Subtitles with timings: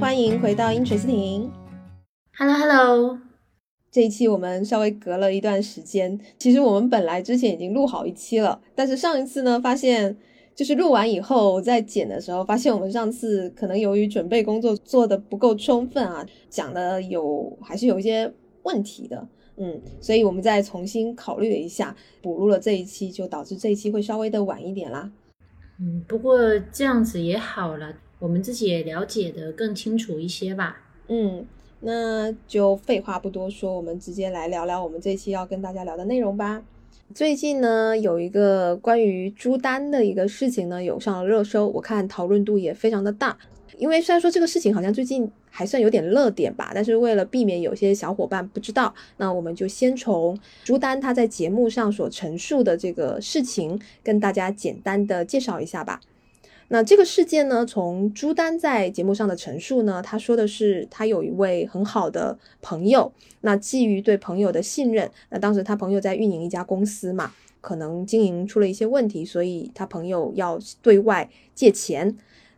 [0.00, 1.50] 欢迎回到音锤斯婷。
[2.36, 3.18] Hello Hello，
[3.90, 10.16] 这一期我们稍微隔了一段时间，其实我们本来之前已经录好一期了，但是上一次呢，发现
[10.54, 18.30] 就是录完以后在剪的时候，发现我们上次可能由于准备工作做的不够充分啊，讲的有还是有一些
[18.64, 25.10] 问题的，嗯，所以我们再重新考虑了一下，补录了这一期，就导致这一期会稍微的晚一点啦。
[25.80, 26.38] 嗯，不过
[26.72, 27.92] 这样子也好了，
[28.24, 30.80] 我们自己也了解的更清楚一些吧。
[31.08, 31.44] 嗯，
[31.80, 36.62] 那就废话不多说，我们直接来聊聊我们这期要跟大家聊的内容吧。
[37.14, 43.36] 最近呢，有一个关于朱丹的一个事情呢，有上了热搜，我看讨论度也非常的大。
[43.76, 56.00] 因为虽然说这个事情好像最近还算有点热点吧，但是为了避免有些小伙伴不知道，那我们就先从朱丹他在节目上所陈述的这个事情，跟大家简单的介绍一下吧。
[56.68, 63.12] 那这个事件呢，从朱丹在节目上的陈述呢，他说的是他有一位很好的朋友，
[63.42, 72.16] 那基于对朋友的信任，那当时他朋友在运营一家公司嘛，可能经营出了一些问题，所以他朋友要对外借钱。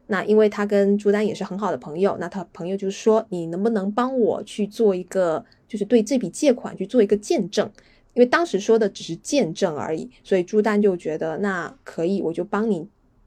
[0.09, 7.69] 那因为他跟朱丹也是很好的朋友，那他朋友就说：“你能不能帮我去做一个，就是对这笔借款去做一个见证？
[8.15, 12.87] 因为当时说的只是见证而已，所以朱丹就觉得那可以，我就帮你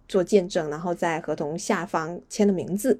[0.09, 2.99] 做见证，然后在合同下方签了名字。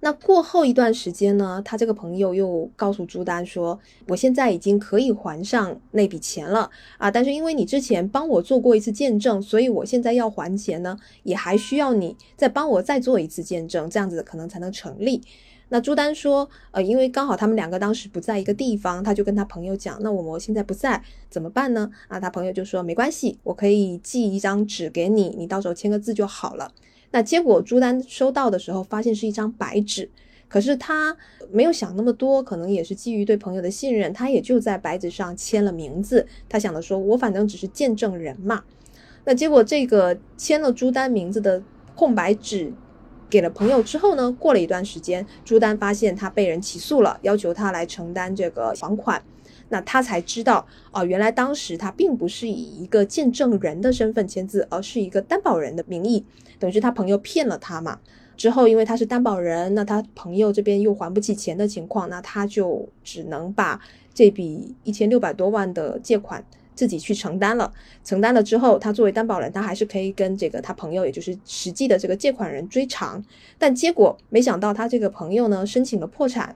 [0.00, 15.22] 那过后一段时间呢，他这个朋友又告诉朱丹说：“我现在已经可以还上那笔钱了啊，但是因为你之前帮我做过一次见证，所以我现在要还钱呢，也还需要你再帮我再做一次见证，这样子可能才能成立。”
[15.68, 21.90] 那朱丹说：“呃，因为刚好他们两个当时不在一个地方，他就跟他朋友讲，那我们现在不在怎么办呢？
[22.06, 26.72] 啊，他朋友就说没关系，我可以寄一张纸给你，你到时候签个字就好了。”
[27.10, 30.08] 那结果朱丹收到的时候，发现是一张白纸，
[30.48, 31.16] 可是他
[31.50, 36.26] 没有想那么多，可能也是基于对朋友的信任，他也就在白纸上签了名字。
[36.48, 38.62] 他想的说，我反正只是见证人嘛。
[39.24, 41.60] 那结果这个签了朱丹名字的
[41.94, 42.72] 空白纸
[43.28, 49.22] 给了朋友之后呢，过了一段时间，朱丹发现他被人起诉了，要求他来承担这个还款。
[49.68, 56.24] 那他才知道哦，原来当时他并不是以一个见证人的身份签字，而是一个担保人的名义，
[56.60, 57.98] 等于是他朋友骗了他嘛。
[58.36, 63.80] 之后因为他是担保人，那他朋友这边又还不起钱的情况，那他就只能把
[64.14, 66.44] 这笔一千六百多万的借款
[66.76, 67.72] 自己去承担了。
[68.04, 73.24] 承担了之后，他作为担保人，他还是可以跟这个他朋友，也就是实际的这个借款人追偿。
[73.58, 76.54] 但结果没想到，他这个朋友呢申请了破产，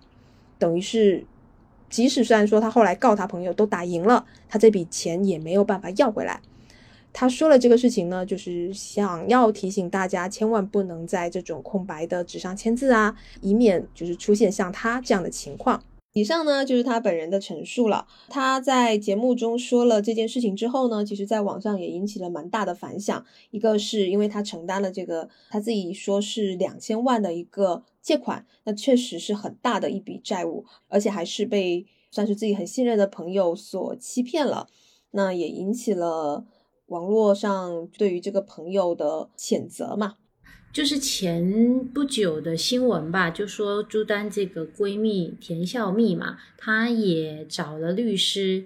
[0.56, 1.24] 等于是。
[1.90, 6.40] 即使虽然说他后来告他朋友都打赢了，他这笔钱也没有办法要回来。
[7.12, 15.82] 他说了这个事情呢，就是想要提醒大家，千万不能在这种空白的纸上签字啊，以免就是出现像他这样的情况。
[16.12, 18.06] 以上呢就是他本人的陈述了。
[18.28, 23.24] 他在节目中说了这件事情之后呢，其实在网上也引起了蛮大的反响。
[23.50, 34.66] 一个是因为他承担了这个他自己说是两千万的一个借款，那确实是很大的一笔债务，而且还是被算是自己很信任的朋友所欺骗了。
[35.12, 36.44] 那也引起了
[36.86, 40.16] 网络上对于这个朋友的谴责嘛。
[40.72, 48.64] 就是前不久的新闻吧，就说朱丹这个闺蜜田孝蜜嘛，她也找了律师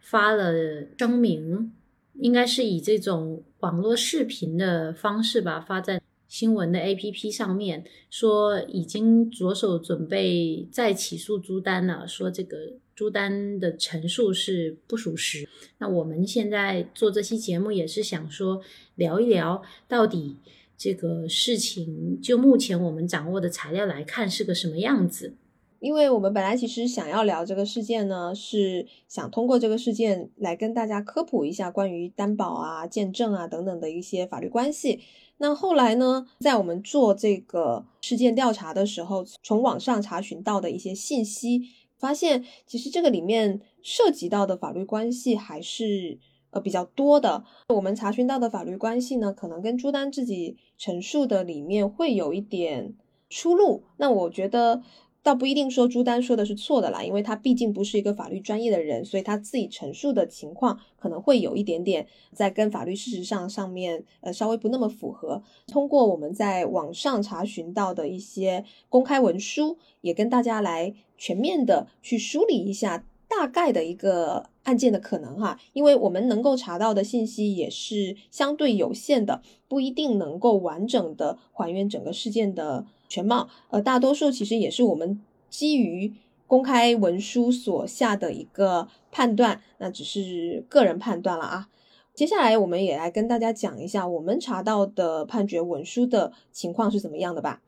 [0.00, 1.70] 发了声明，
[2.14, 15.46] 应该是以这种网络视频的方式吧，发在新闻的 APP 上面，说已经着手准备再起诉朱丹了，说这个朱丹的陈述是不属实。
[15.76, 18.62] 那我们现在做这期节目也是想说
[18.94, 20.36] 聊一聊到底。
[20.76, 25.34] 这个事情就目前我们掌握的材料来看是个什么样子？
[25.80, 35.00] 因为我们本来其实想要聊这个事件呢，是想通过这个事件来跟大家科普一下关于担保啊、见证啊等等的一些法律关系。
[35.36, 41.62] 那后来呢，在我们做这个事件调查的时候，从网上查询到的一些信息，
[41.98, 46.18] 发现其实这个里面涉及到的法律关系还是。
[46.54, 52.94] 呃，比较多的，我们查询到的法律关系呢，可能跟朱丹自己陈述的里面会有一点
[53.28, 53.82] 出入。
[53.96, 54.80] 那我觉得
[55.24, 65.42] 倒不一定说朱丹说的是错的啦，因为他毕竟不是一个法律专业的人，所以他自己陈述的情况可能会有一点点在跟法律事实上上面呃稍微不那么符合。
[65.66, 73.04] 通过我们在网上查询到的一些公开文书，也跟大家来全面的去梳理一下。
[73.36, 83.48] 大概的一个案件的可能哈，因为我们能够查到的信息也是相对有限的，不一定能够完整的还原整个事件的全貌。
[83.70, 85.20] 呃，大多数其实也是我们
[85.50, 86.12] 基于
[86.46, 91.68] 公开文书所下的一个判断，那只是个人判断了啊。
[92.14, 97.60] 接下来我们也来跟大家讲一下我们查到的判决文书的情况是怎么样的吧。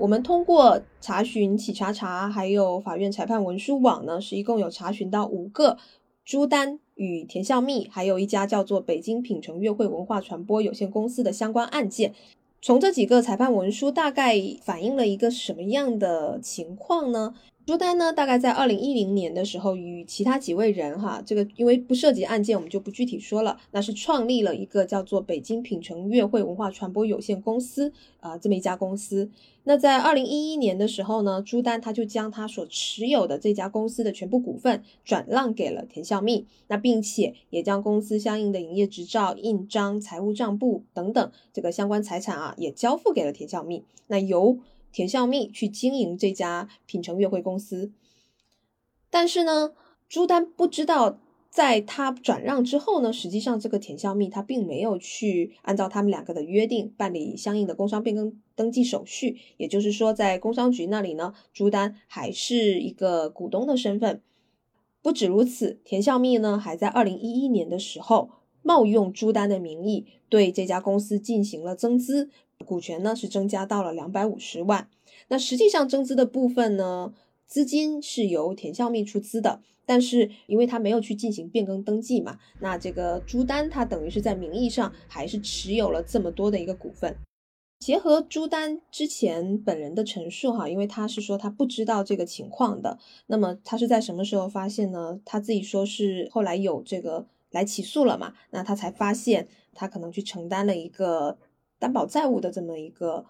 [0.00, 5.76] 我们通过查询企查查，还有法院裁判文书网呢，是一共有查询到五个
[6.24, 12.14] 朱丹与田孝密，还有一家叫做北京品城悦汇文化传播有限公司的相关案件。
[12.62, 17.34] 从这几个裁判文书，大概反映了一个什么样的情况呢？
[17.66, 23.58] 朱丹呢，大概在二零一零年的时候，与其他几位人哈，这个因为不涉及案件，我们就不具体说了。
[23.70, 27.90] 那是创立了一个叫做北京品城悦汇文化传播有限公司
[28.20, 29.30] 啊，这么一家公司。
[29.62, 43.84] 那在二零一一年的时候呢，朱丹他就将他所持有的这家公司的全部股份转让给了田孝密，那并且也将公司相应的营业执照、印章、财务账簿等等这个相关财产啊，也交付给了田孝密。
[44.06, 44.58] 那由
[44.94, 47.90] 田孝密去经营这家品城悦汇公司，
[49.10, 49.72] 但是呢，
[50.08, 51.18] 朱丹不知道，
[51.50, 64.22] 在他转让之后呢，实际上这个田孝密他并没有去按照他们两个的约定办理相应的工商变更登记手续，也就是说，在工商局那里呢，朱丹还是一个股东的身份。
[65.02, 68.30] 不止如此，田孝密呢，还在二零一一年的时候
[68.62, 72.30] 冒用朱丹的名义，对这家公司进行了增资。
[72.64, 74.88] 股权呢是增加到了两百五十万，
[75.28, 77.12] 那实际上增资的部分呢，
[77.46, 87.16] 资金是由田孝密出资的，但是因为他没有去进行变更登记嘛，那这个朱丹他等于是在名义上还是持有了这么多的一个股份。
[87.80, 95.20] 结合朱丹之前本人的陈述哈，因为他是说他不知道这个情况的，那么他是在什么时候发现呢？
[95.24, 101.36] 他自己说是后来有这个来起诉了嘛，那他才发现他可能去承担了一个。
[101.84, 103.26] 担保债务的这么一个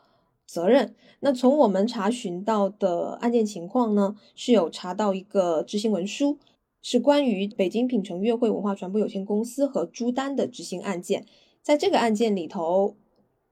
[0.47, 0.95] 责任。
[1.19, 6.39] 那从我们查询到的案件情况呢，是有查到一个执行文书，
[6.81, 11.27] 是关于北京品城悦汇文化传播有限公司和朱丹的执行案件。
[11.63, 12.95] 在这个案件里头，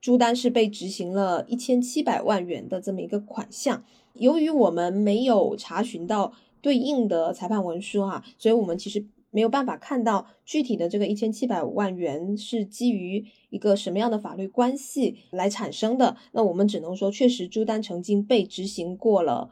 [0.01, 3.83] 朱丹是被执行了一千七百万元的这么一个款项。
[4.13, 9.05] 由于我们没有查询到对应的裁判文书哈，所以我们其实。
[9.33, 16.17] 没有办法看到具体的这个一千七百万元是基于一个什么样的法律关系来产生的。
[16.31, 19.51] 那我们只能说，确实朱丹曾经被执行过了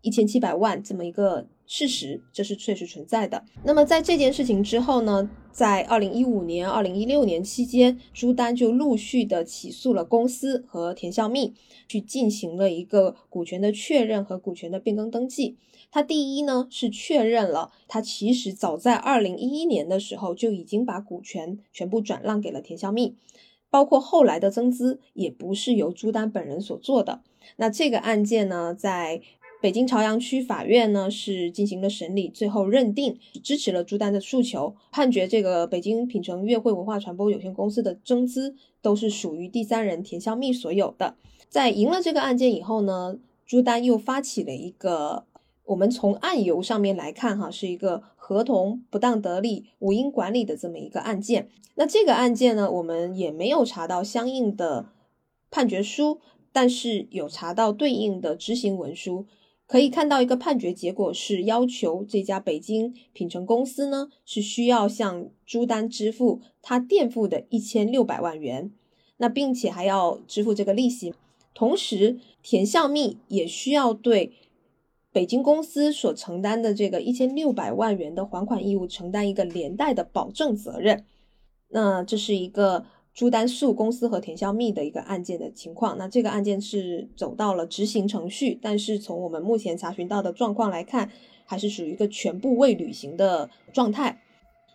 [0.00, 3.44] 一千七百万这么一个事实，这是确实存在的。
[3.64, 11.54] 那么在这件事情之后呢，在二零一五年、二零一六年期间，朱丹就陆续的起诉了公司和田孝密，
[11.88, 15.56] 去进行了一个股权的确认和股权的变更登记。
[15.90, 23.14] 他第一呢是确认了，他其实早在二零一一年的时候就已经把股权全部转让给了田孝密，
[23.70, 27.22] 包括后来的增资也不是由朱丹本人所做的。
[27.56, 29.22] 那这个案件呢，在
[29.62, 41.16] 北京朝阳区法院呢是进行了审理，最后认定支持了朱丹的诉求，判决这个北京品城悦汇文化传播有限公司的增资都是属于第三人田孝密所有的。
[41.48, 43.16] 在赢了这个案件以后呢，
[43.46, 45.24] 朱丹又发起了一个。
[45.66, 51.48] 我们从案由上面来看，哈，是一个合同不当得利、无因管理的这么一个案件。
[51.74, 54.90] 那这个案件呢，我们也没有查到相应的
[55.50, 56.20] 判决书，
[56.52, 59.26] 但是有查到对应的执行文书，
[59.66, 68.70] 可以看到一个判决结果是要求这家北京品城公司呢是需要向朱丹支付他垫付的一千六百万元，
[69.16, 71.12] 那并且还要支付这个利息，
[71.52, 74.32] 同时田孝密也需要对。
[75.16, 81.06] 北京公司所承担的这个一千六百万元的还款义务，承担一个连带的保证责任。
[81.70, 85.96] 那这是一个朱丹诉公司和田孝密的一个案件的情况。
[85.96, 91.10] 那这个案件是走到了执行程序，但是从我们目前查询到的状况来看，
[91.46, 94.20] 还是属于一个全部未履行的状态。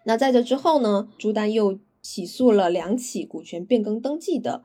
[0.05, 4.63] 那在这之后呢，朱丹又起诉了两起股权变更登记的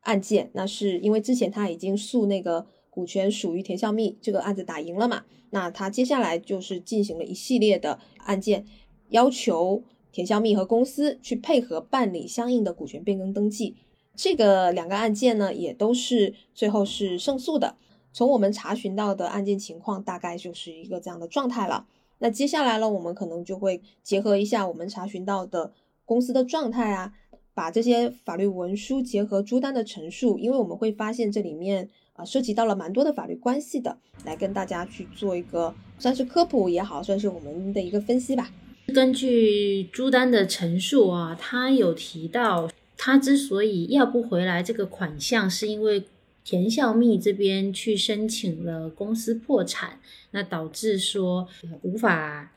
[0.00, 0.50] 案件。
[0.52, 2.66] 那是因为之前他已经诉那个。
[2.96, 5.24] 股权属于田孝密，这个案子打赢了嘛？
[5.50, 8.64] 那他接下来就是进行了一系列的案件，
[9.10, 13.76] 要求田孝密和公司去配合办理相应的股权变更登记。
[14.14, 17.76] 这个两个案件呢，也都是最后是胜诉的。
[18.14, 21.86] 从我们查询到的案件情况，大概就是一个这样的状态了。
[22.20, 25.74] 那接下来呢，我们可能就会结合一下我们查询到的
[26.06, 27.12] 公司的状态啊，
[27.52, 31.90] 把这些法律文书结合朱丹的陈述，因为我们会发现这里面。
[32.16, 38.50] 啊，涉及到了蛮多的法律关系的，来跟大家去做一个算是科普也好，算是我们的一个分析吧。
[38.94, 46.04] 根据朱丹的陈述啊，他有提到，他之所以要不回来这个款项，是因为
[46.44, 51.48] 田孝密这边去申请了公司破产，那导致说
[51.82, 52.52] 无法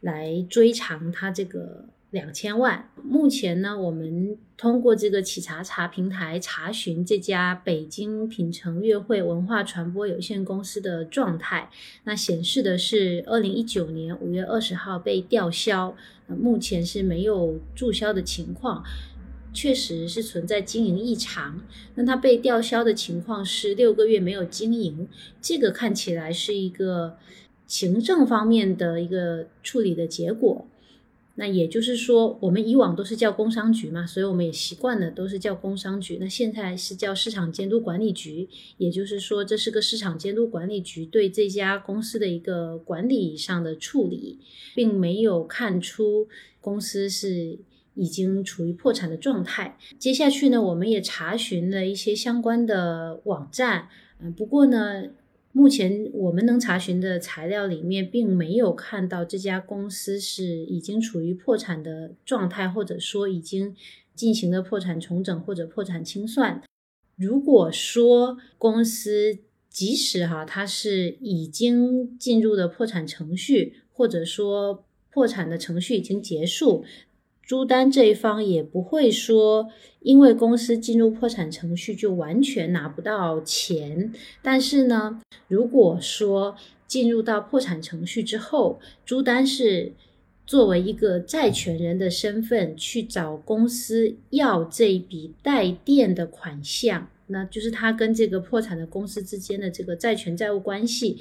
[0.00, 1.86] 来追偿他这个。
[2.12, 2.88] 两千万。
[3.02, 11.70] 目前呢，我们通过这个企查查平台查询这家北京品城悦汇文化传播有限公司的状态，
[12.04, 15.96] 那显示的是二零一九年五月二十号被吊销，
[16.28, 18.84] 目前是没有注销的情况，
[19.54, 21.62] 确实是存在经营异常。
[21.94, 25.08] 那它被吊销的情况是六个月没有经营，
[25.40, 27.16] 这个看起来是一个
[27.66, 30.66] 行政方面的一个处理的结果。
[31.34, 36.18] 那也就是说，我们以往都是叫工商局嘛，所以我们也习惯了都是叫工商局。
[36.20, 38.46] 那现在是叫市场监督管理局，
[38.76, 44.40] 也就是说，这是个市场监督管理局对这家公司的一个管理上的处理，
[44.74, 46.28] 并没有看出
[46.60, 47.58] 公司是
[47.94, 49.78] 已经处于破产的状态。
[49.98, 53.88] 接下去呢，我们也查询了一些相关的网站，
[54.20, 55.04] 嗯，不过呢。
[55.52, 63.76] 目前我们能查询的材料里面，并没有看到这家公司是已经处于破产的状态，或者说已经
[64.14, 66.62] 进行了破产重整或者破产清算。
[67.16, 76.84] 如果说公司即使哈它是已经进入了破产程序，或者说破产的程序已经结束。
[77.42, 79.68] 朱丹这一方也不会说，
[80.00, 84.12] 因为公司进入破产程序就完全拿不到钱。
[84.40, 86.56] 但是呢，如果说
[86.86, 89.92] 进入到破产程序之后，朱丹是
[90.46, 101.18] 作为一个债权人的身份去找公司要这笔贷垫的款项，那就是他跟这个破产的公司之间的这个债权债务关系。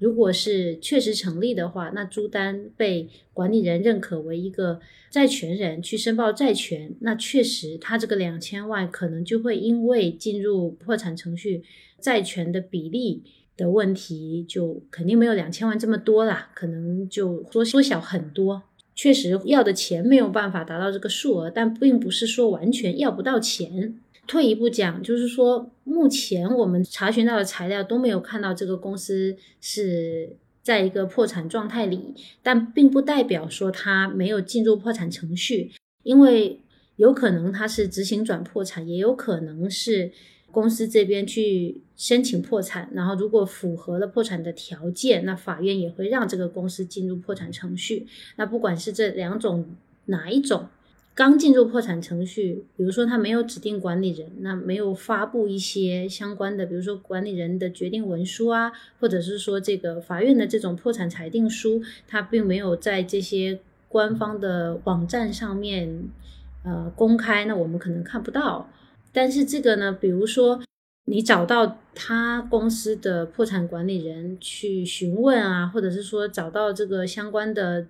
[0.00, 4.80] 如果是确实成立的话，那朱丹被管理人认可为一个
[5.10, 11.62] 债权人去申报债权，那确实他这个两千万可能就会因为进入破产程序，
[12.00, 13.22] 债权的比例
[13.58, 18.62] 的问题，就肯定没有两千万这么多啦，可能就缩缩小很多。
[18.94, 24.00] 确实要的钱没有办法达到这个数额，但并不是说完全要不到钱。
[24.26, 35.72] 退一步讲，就是说，目前我们查询到的材料都没有看到这个公司是在一个破产状态里，但并不代表说它没有进入破产程序，
[36.04, 36.60] 因为
[36.94, 40.12] 有可能它是执行转破产，也有可能是
[40.52, 48.06] 公司这边去申请破产，然后如果符合了破产的条件，那法院也会让这个公司进入破产程序。
[48.36, 49.74] 那不管是这两种
[50.04, 50.68] 哪一种。
[51.20, 66.08] 刚进入破产程序，比如说他没有指定管理人，那没有发布一些相关的，比如说管理人的决定文书啊，或者是说这个法院的这种破产裁定书，他并没有在这些官方的网站上面
[66.64, 68.70] 呃公开，那我们可能看不到。
[69.12, 70.62] 但是这个呢，比如说
[71.04, 77.88] 你找到他公司的破产管理人去询问啊，或者是说找到这个相关的。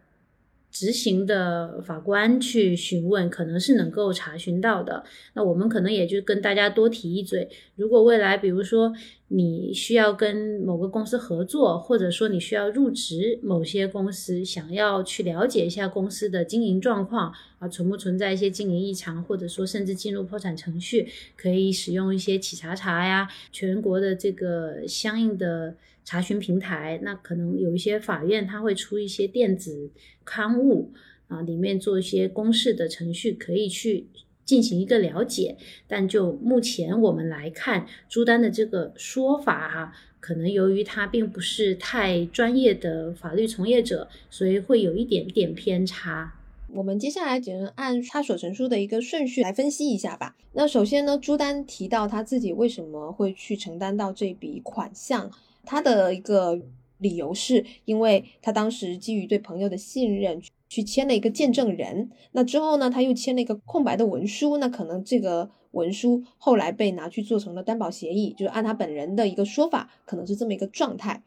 [0.71, 5.05] 执行的法官去询问，可能是能够查询到的。
[5.35, 8.93] 那我们可能也就跟大家多提一嘴，如果未来比如说
[9.29, 25.75] 你需要跟某个公司合作，或者说你需要入职某些公司，想要去了解一下公司的经营状况啊，存不存在一些经营异常，或者说甚至进入破产程序，可以使用一些企查查呀，全国的这个相应的。
[26.11, 29.93] 查询平台，那可能有一些法院他会出一些电子
[30.25, 30.93] 刊物
[31.29, 34.09] 啊，里面做一些公示的程序，可以去
[34.45, 35.57] 进行一个了解。
[35.87, 46.35] 但就目前我们来看，朱丹的这个说法哈，可能由于他并不是太专业的法律从业者，所以会有一点点偏差。
[46.73, 50.35] 我们接下来只能按他所陈述的一个顺序来分析一下吧。
[50.55, 55.31] 那首先呢，朱丹提到他自己为什么会去承担到这笔款项。
[55.65, 56.61] 他的一个
[56.99, 62.11] 理由是，因为他当时基于对朋友的信任，去签了一个见证人。
[62.33, 64.59] 那之后呢，他又签了一个空白的文书。
[64.59, 71.23] 那可能这个文书后来被拿去做成了担保协议，就是按他本人的一个说法，可能是这么一个状态。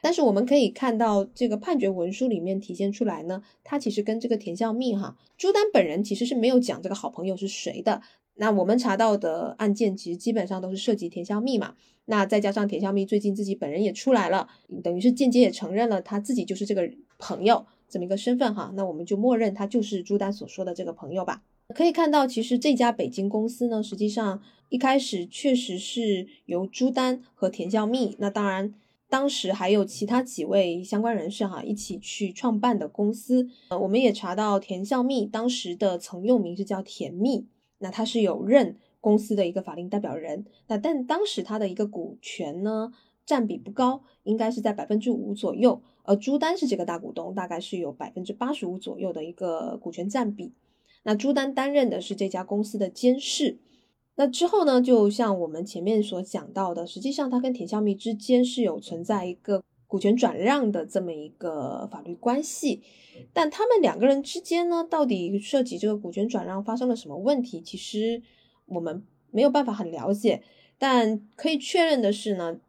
[0.00, 8.00] 但是我们可以看到，这个判决文书里面体现出来呢，他其实跟这个田孝密哈朱丹本人其实是没有讲这个好朋友是谁的。
[8.38, 11.74] 那我们查到的案件其实基本上都是涉及田孝密嘛。
[12.06, 14.48] 那再加上田孝密最近自己本人也出来了，
[14.82, 18.72] 等于是间接也承认了他自己就是这个朋友这么一个身份哈。
[18.74, 21.42] 那我们就默认他就是朱丹所说的这个朋友吧。
[21.74, 24.40] 可以看到，其实这家北京公司呢，实际上
[24.70, 28.72] 一开始确实是由朱丹和田笑密，那当然
[29.10, 33.46] 当时还有其他几位相关人士哈一起去创办的公司。
[33.68, 37.44] 呃，我们也查到田笑密当时的曾用名是叫甜蜜，
[37.78, 40.44] 那他是有任公司的一个法定代表人。
[40.66, 42.92] 那但当时他的一个股权呢？
[43.26, 45.82] 占比不高，应该是在百分之五左右。
[46.04, 50.54] 而朱丹是这个大股东，大概是有百分之八十五左右的一个股权占比。
[51.02, 53.58] 那朱丹担任的是这家公司的监事。
[54.14, 62.80] 那之后呢，就像我们前面所讲到的，实际上他跟田孝密之间是有存在一个股权转让的这么一个法律关系。
[63.32, 68.22] 但他们两个人之间呢，到底涉及这个股权转让发生了什么问题，其实
[68.66, 69.02] 我们
[69.32, 70.44] 没有办法很了解。
[70.78, 72.60] 但可以确认的是呢。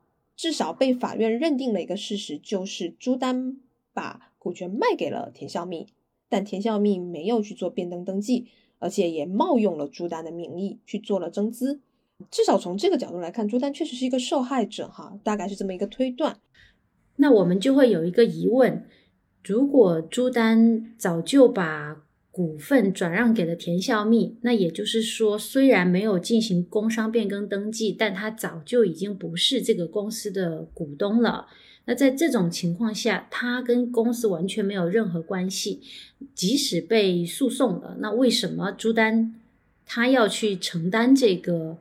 [0.42, 3.58] 至少被法院认定了一个事实，就是朱丹
[3.92, 5.88] 把股权卖给了田孝密，
[6.30, 8.48] 但田孝密没有去做变更登记，
[8.78, 11.82] 而且也冒用了朱丹的名义去做了增资。
[12.32, 16.40] 至少从这个角度来看，朱丹确实是一个受害者，哈，大概是这么一个推断。
[17.22, 18.86] 那我们就会有一个疑问：
[19.44, 31.48] 如果朱丹早就把股份转让给了田孝密，那也就是说，虽然没有进行工商变更登记，但他早就已经不是这个公司的股东了。
[31.86, 35.82] 那在这种情况下，他跟公司完全没有任何关系。
[36.36, 39.36] 即使被诉讼了，那为什么朱丹
[39.86, 41.80] 他要去承担这个？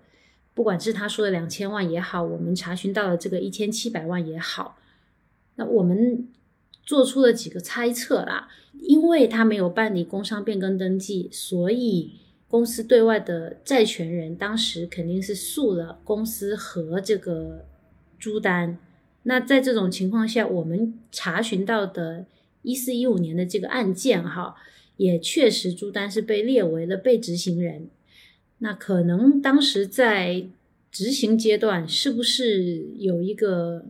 [0.55, 4.78] 不管是他说的两千万也好，我们查询到的这个一千七百万也好，
[5.59, 6.27] 那我们。
[6.89, 8.49] 做出了几个猜测啦，
[8.81, 12.13] 因为他没有办理工商变更登记，所以
[12.49, 17.67] 公司对外的债权人当时肯定是诉了公司和这个
[18.19, 18.79] 朱丹。
[19.25, 22.25] 那在这种情况下，我们查询到的
[22.63, 24.55] 一四一五年的这个案件，哈，
[24.97, 27.91] 也确实朱丹是被列为了被执行人。
[28.61, 30.47] 那可能当时在
[30.91, 33.85] 执行阶段，是不是有一个？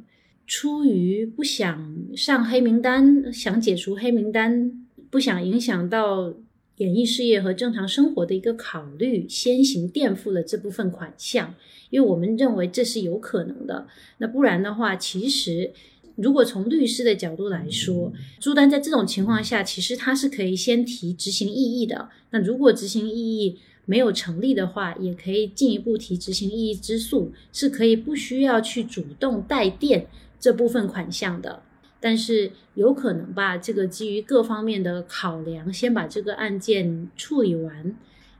[0.49, 6.33] 出于不想上黑名单，想解除黑名单，不想影响到
[6.78, 11.55] 演艺事业和正常生活的一个考虑，先行垫付了这部分款项，
[11.90, 13.87] 因为我们认为这是有可能的。
[14.16, 15.70] 那不然的话，其实
[16.16, 22.09] 如果从律师的角度来说，朱丹在这种情况下，其实他是可以先提执行异议的。
[22.31, 30.07] 那如果执行异议没有成立的话，也可以进一步提执行异议之诉，是可以不需要去主动代垫。
[30.40, 31.62] 这部分款项的，
[31.98, 33.59] 但是有可能吧？
[33.59, 37.96] 这个基于各方面的考量，先把这个案件处理完，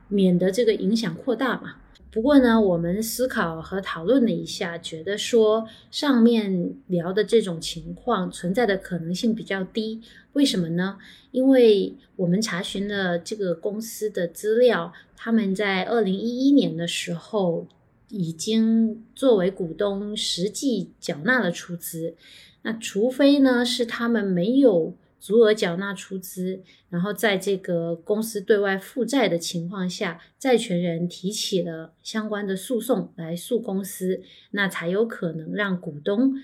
[0.06, 1.74] 免得这个影响扩大嘛。
[2.11, 10.00] 不过呢，我们思考和讨论了一下，觉得说上面聊的这种情况存在的可能性比较低。
[10.34, 10.98] 为什么呢？
[11.32, 17.66] 因为我们查询了这个公司的资料，他们在二零一一年的时候。
[18.09, 22.14] 已经作为股东实际缴纳了出资，
[22.62, 36.35] 那除非呢是他们没有足额缴纳出资，然后在这个公司对外负债的情况下，债权人提起了相关的诉讼来诉公司，那才有可能让股东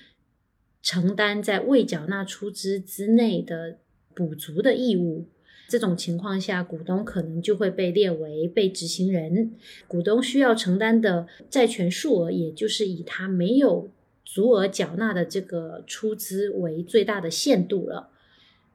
[0.83, 3.79] 承担在未缴纳出资之内的
[4.15, 5.27] 补足的义务。
[5.75, 9.51] 这种情况下，股东可能就会被列为被执行人，
[9.89, 13.91] 股东需要承担的债权数额，也就是以他没有
[14.25, 18.11] 足额缴纳的这个出资为最大的限度了。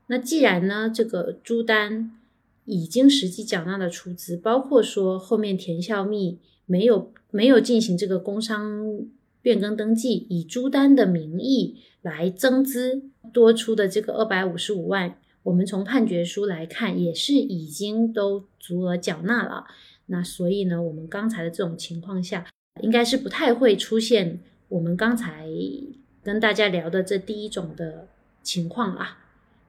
[0.07, 2.11] 那既然呢，这个朱丹
[2.65, 9.05] 已经实际缴纳了出资，包括说后面田孝密没有没有进行这个工商
[9.41, 15.17] 变更登记，以朱丹的名义来增资多出的这个二百五十五万。
[15.49, 19.65] 我们从判决书来看，也是已经都足额缴纳了。
[20.05, 22.45] 那所以呢，我们刚才的这种情况下，
[22.83, 25.47] 应该是不太会出现我们刚才
[26.21, 28.07] 跟大家聊的这第一种的
[28.43, 29.17] 情况啦。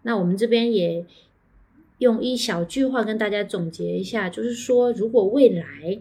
[0.02, 1.06] 那我们这边也
[1.96, 5.98] 用一小句话跟大家总结一下，就是说，如果未来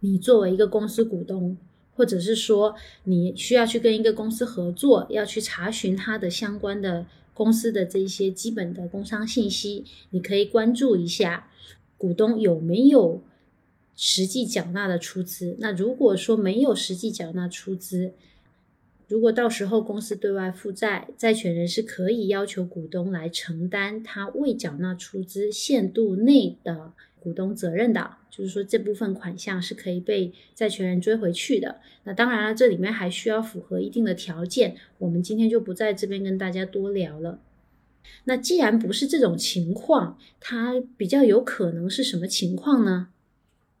[0.00, 1.58] 你作为一个公司股东，
[1.94, 7.04] 或者是说你需要去跟一个公司合作，要去查询它的相关的。
[7.40, 11.48] 公司的这一些基本的工商信息，你可以关注一下
[11.96, 13.22] 股东有没有
[13.96, 15.56] 实际缴纳的出资。
[15.58, 18.12] 那如果说没有实际缴纳出资，
[19.08, 26.92] 如果到时候公司对外负债，债权人是可以要求股东来承担他未缴纳出资限度内的。
[27.20, 31.80] 股东责任的，就是说这部分款项是可以被债权人追回去的。
[32.04, 37.40] 那当然了，这里面还需要符合一定的条件，我们今天就不在这边跟大家多聊了。
[38.24, 43.08] 那既然不是这种情况，它比较有可能是什么情况呢？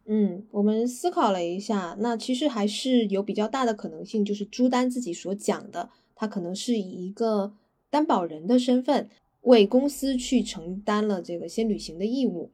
[0.06, 7.52] 嗯，我们思考了一下，那其实还是有比较大的可能性，就是朱丹自己所讲的，他可能是以一个
[7.88, 9.08] 担保人的身份
[9.42, 12.50] 为公司去承担了这个先履行的义务。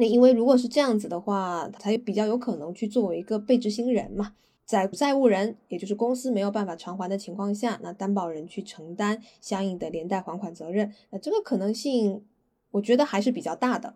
[0.00, 4.34] 那因为如果是这样子的话，他比较有可能去作为一个被执行人嘛。
[4.64, 12.22] 在债务人，也就是公司没有办法偿还的情况下，那担保人去承担相应的连带还款责任，那这个可能性，
[12.70, 13.94] 我觉得还是比较大的，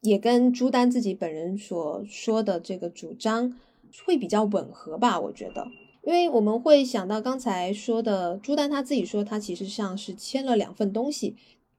[0.00, 3.56] 也跟朱丹自己本人所说的这个主张
[4.04, 5.20] 会比较吻合吧？
[5.20, 5.68] 我觉得，
[6.02, 11.36] 因为我们会想到刚才说的，朱丹他自己说，他其实像是签了两份东西，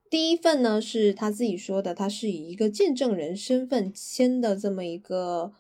[0.09, 5.53] 第一份呢是他自己说的，他是以一个见证人身份签的这么一个，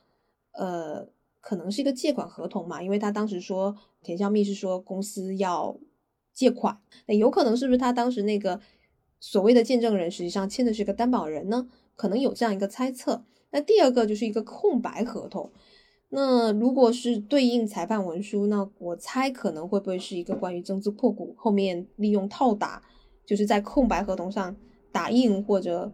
[0.51, 1.09] 呃。
[1.41, 5.79] 可能是一个借款合同嘛，因为他当时说田孝密是说公司要
[6.33, 8.59] 借款，那有可能是不是他当时那个
[9.21, 11.69] 所谓的见证人实际上签的是个担保人呢？
[11.95, 13.23] 可能有这样一个猜测。
[13.51, 15.49] 那第二个就是一个空白合同，
[16.09, 22.83] 那如果是对应裁判文书，那我猜可能会不会是一个关于增资扩股，后面利用套打，
[23.29, 24.55] 就是在空白合同上
[24.91, 25.91] 打印或者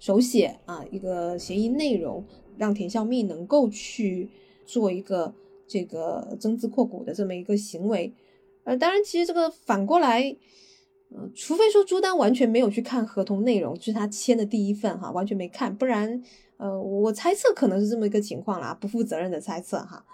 [0.00, 2.24] 手写啊一个协议内容，
[2.58, 4.28] 让田孝密能够去。
[4.64, 5.34] 做一个
[5.66, 8.10] 这个增资扩股的这么一个行为，
[8.62, 10.34] 呃，当然，其实这个反过来，
[11.10, 16.22] 呃，除非说朱丹完全没有去看合同内容，就是他签的第一份哈，完全没看，不然，
[16.58, 20.06] 呃，我猜测可能是这么一个情况啦，不负责任的猜测哈。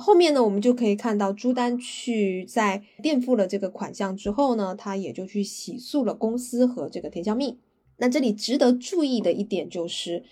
[0.00, 7.58] 后面呢，我们就可以看到朱丹去在垫付了这个款项之后呢，他也就去起诉了公司和这个田小密。
[7.98, 10.24] 那这里值得注意的一点就是。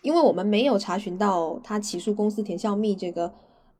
[0.00, 3.32] 因为我们没有查询到他起诉公司田孝密这个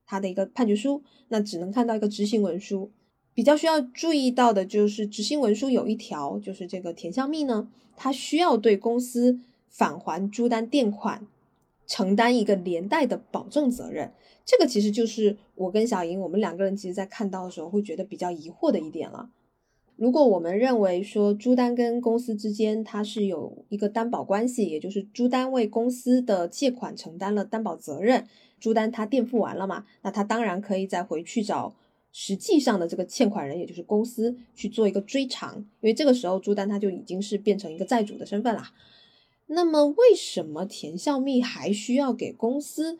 [0.06, 2.92] 他的一个判决书，那只能看到一个执行文书。
[3.34, 11.26] 比较需要注意到的就是执行文书有一条，就是这个田孝密呢，他需要对公司返还朱丹垫款
[11.92, 14.10] 承担一个连带的保证责任。
[14.46, 19.28] 这个其实就是我跟小莹我们两个人其实在看到的时候会觉得比较疑惑的一点了。
[19.96, 28.26] 如果我们认为说朱丹跟公司之间它是有一个担保关系，也就是朱丹为公司的借款承担了担保责任，
[28.58, 31.74] 朱丹他垫付完了嘛，那他当然可以再回去找
[32.10, 38.72] 实际上的这个欠款人，也就是公司去做一个追偿，因为这个时候朱丹他就已经是变成一个债主的身份啦。
[39.52, 42.98] 那么为什么田孝密还需要给公司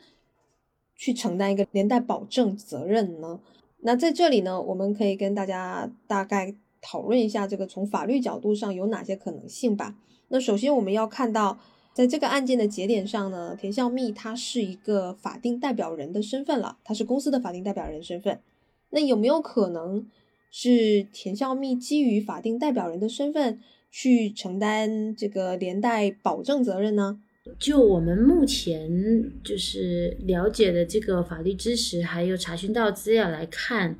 [0.97, 3.41] 去承担一个连带保证责任呢？
[3.81, 6.55] 那在这里呢，我们可以跟大家大概。
[6.85, 9.97] 讨论一下这个从法律角度上有哪些可能性吧。
[10.31, 11.61] 那首先我们要看到，
[11.95, 18.41] 在这个案件的节点上呢，田孝密他是一个法定代表人的身份了，他是公司的法定代表人身份。
[18.91, 20.05] 那有没有可能
[20.51, 23.61] 是田孝密基于法定代表人的身份
[23.93, 27.21] 去承担这个连带保证责任呢？
[27.59, 33.97] 就我们目前就是了解的这个法律知识，还有查询到资料来看。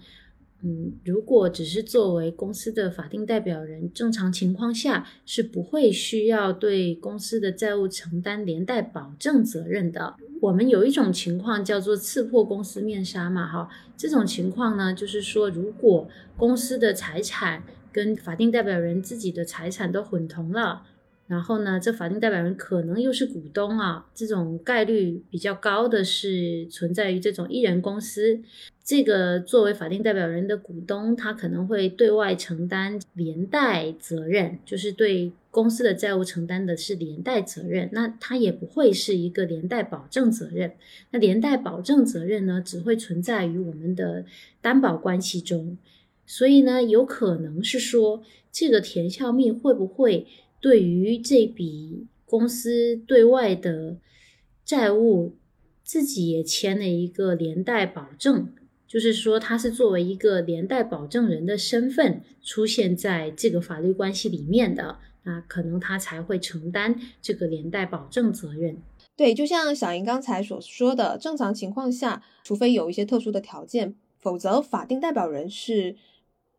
[0.65, 10.15] 嗯，如果只是作为公司的法定代表人，正常情况下是不会需要对公司的债务承担连带保证责任的。
[10.41, 20.85] 我们有一种情况叫做刺破公司面纱嘛，哈，这种情况呢，就是说如果公司的财产跟法定代表人自己的财产都混同了。
[21.29, 28.41] 然后呢，这法定代表人可能又是股东啊，这种概率比较高的是存在于这种一人公司。
[28.85, 37.89] 这个作为法定代表人的股东，他可能会对外承担连带责任，就是对公司的债务承担的是连带责任。
[37.93, 40.73] 那他也不会是一个连带保证责任。
[41.13, 44.27] 那连带保证责任呢，只会存在于我们的
[44.61, 45.79] 担保关系中。
[46.27, 50.27] 所以呢，有可能是说，这个田孝密会不会？
[50.61, 53.99] 对于这笔公司对外的
[54.65, 55.35] 债务，
[55.83, 58.55] 自己也签了一个连带保证，
[58.87, 68.77] 就是说他是作为一个连带保证人的身份出现在这个法律关系里面的，那可能他才会承担这个连带保证责任。
[69.17, 75.97] 对，就像小莹刚才所说的，正常情况下，除非有一些特殊的条件，否则法定代表人是。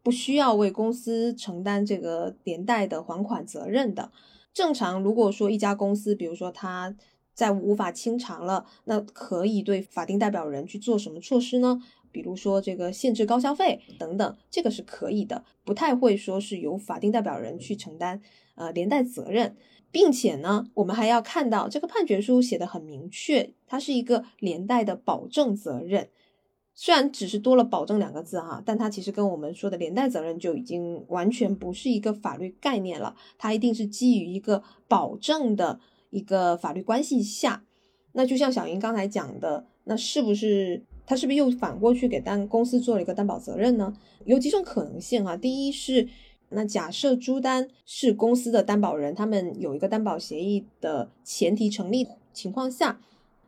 [0.03, 4.11] 不需要为公司承担这个连带的还款责任的。
[4.53, 6.95] 正常，如果说一家公司，比如说他
[7.33, 11.81] 债务无法清偿了，那可以对法定代表人去做什么措施呢？
[12.11, 18.21] 比如说这个限制高消费等等，这个是可以的，不太会说是由法定代表人去承担
[18.53, 19.55] 呃连带责任，
[19.89, 26.09] 并且呢，我们还要看到这个判决书写的很明确，它是一个连带的保证责任。
[26.75, 33.15] 虽然只是多了“保证”两个字哈，但它其实跟我们说的连带责任就已经完全不是一个法律概念了。
[33.37, 37.63] 它一定是基于一个保证的一个法律关系下。
[38.13, 43.93] 那就像小云刚才讲的，那是不是他是不是又反过去给担公司做了一个担保责任呢？
[44.25, 45.37] 有几种可能性啊。
[45.37, 46.07] 第一是，
[46.49, 52.99] 那假设朱丹是公司的担保人，他们有一个担保协议的前提成立情况下，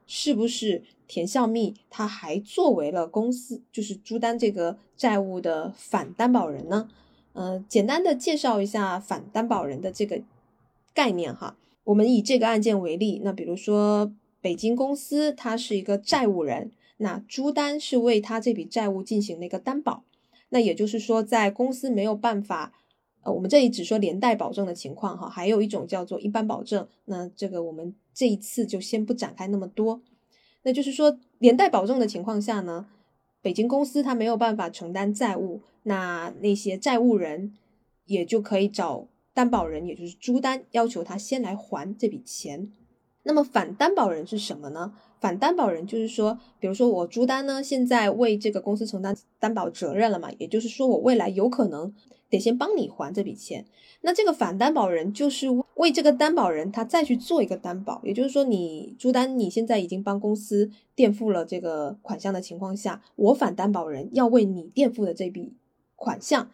[0.06, 0.84] 是不是？
[1.08, 6.90] 田孝密他还作为了公司，就是朱丹这个债务的反担保人呢。
[7.34, 10.20] 呃，简单的介绍一下反担保人的这个
[10.96, 11.56] 概念哈。
[11.84, 20.04] 我们以这个案件为例，那比如说北京公司它是一个债务人，那朱丹是为他这笔债务进行了一个担保。
[20.50, 22.74] 那也就是说，在公司没有办法，
[23.26, 26.88] 呃，我们这里只说连带保证的情况哈，还有一种叫做一般保证。
[27.06, 30.00] 那这个我们这一次就先不展开那么多。
[30.62, 32.86] 那就是说，连带保证的情况下呢，
[33.42, 37.56] 北京公司它没有办法承担债务，那那些债务人
[38.06, 42.72] 也就可以找担保人，也就是朱丹，要求他先来还这笔钱。
[43.24, 44.94] 那么反担保人是什么呢？
[45.20, 51.92] 反担保人就是说，比如说我朱丹呢，现在为这个公司承担担保责任了嘛，也就是说我未来有可能。
[52.30, 53.66] 得先帮你还这笔钱，
[54.02, 65.54] 那这个反担保人就是为这个担保人他再去做一个担保，也就是说，你朱丹你现在已经帮公司垫付了这个款项的情况下，我反担保人要为你垫付的这笔
[65.96, 66.50] 款项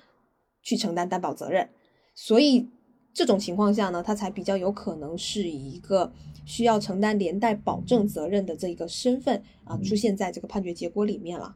[0.62, 1.69] 去承担担保责任，
[2.13, 2.67] 所以
[3.13, 6.12] 这种情况下呢，他才比较有可能是以一个
[6.45, 11.55] 需要承担连带保证责任的这一个身份啊出现在这个判决结果里面了。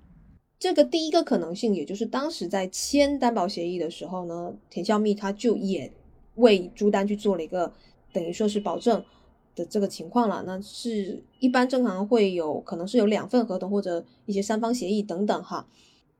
[0.57, 5.91] 这个第一个可能性，也就是当时在签担保协议的时候呢，田孝密他就也
[6.35, 7.71] 为朱丹去做了一个
[8.13, 9.03] 等于说是保证
[9.53, 10.43] 的这个情况了。
[10.47, 15.67] 那是一般正常会有可能是有两份合同或者一些三方协议等等哈。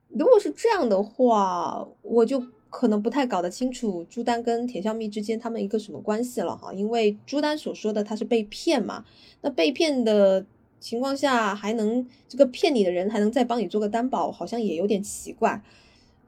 [0.08, 6.72] 如果是这样的话，我就可能不太搞得清楚朱丹跟田孝密之间他们一个什么关系了哈。
[6.74, 9.04] 因为朱丹所说的他是被骗嘛，
[9.40, 10.44] 那被骗的。
[10.78, 15.62] 情况下还能这个骗你的人还能再帮你做个担保，好像也有点奇怪。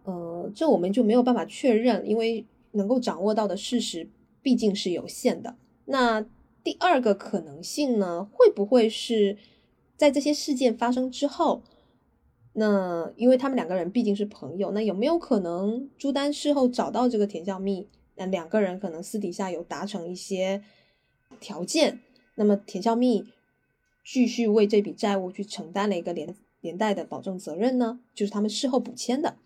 [0.04, 4.08] 呃，这我们就没有办法确认，因为能够掌握到的事实
[4.42, 5.56] 毕竟是有限的。
[5.84, 6.24] 那
[6.64, 9.36] 第二个可能性呢，会不会是
[9.96, 11.62] 在这些事件发生之后，
[12.54, 20.62] 那因为他们两个人毕竟是朋友，那有没有可能朱丹事后找到这个田孝蜜，那两个人可能私底下有达成一些
[21.38, 22.00] 条件，
[22.34, 23.26] 那么田孝蜜。
[24.10, 29.36] 继续为这笔债务去承担了一个连连带的保证责任呢，就是他们事后补签的，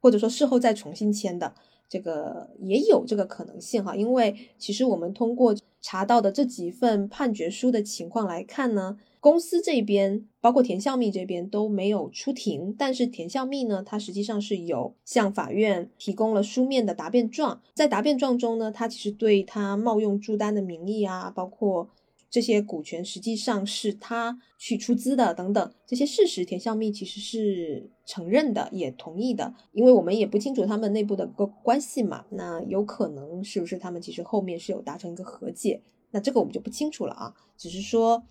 [0.00, 1.52] 或者说事后再重新签的，
[1.90, 3.94] 这个也有这个可能性哈。
[3.94, 21.90] 因为其实我们通过查到的这几份判决书的情况来看呢，公司这边包括田孝密这边都没有出庭，但是田孝密呢，他实际上是有向法院提供了书面的答辩状，在答辩状中呢，他其实对他冒用朱丹的名义啊，包括。
[22.30, 29.54] 这些股权实际上是他去出资的，等等这些事实，田孝密其实是承认的，也同意的。
[29.72, 35.80] 因为我们也不清楚他们内部的个关系嘛，那有可能是不是他们其实后面是有达成一个和解？
[36.10, 37.34] 那这个我们就不清楚了啊。
[37.56, 38.22] 只是说，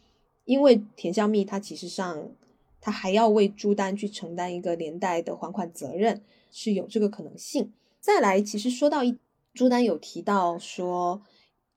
[0.46, 2.30] 因为田孝密他其实上
[2.80, 7.74] 他还要为朱丹去承担一个连带的还款责任，是有这个可能性。
[8.00, 9.18] 再来，其实说到一
[9.56, 11.24] 朱丹有提到说，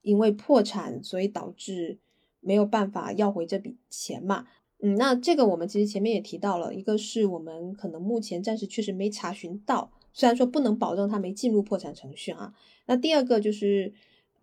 [0.03, 1.97] 因为破产，所以导致。
[2.41, 4.47] 没有办法要回这笔钱嘛？
[4.83, 12.55] 嗯，那这个我们其实前面也提到了，一个是我们可能目前暂时确实没查询到，虽然说不能保证他没进入破产程序啊。
[12.87, 13.93] 那第二个就是，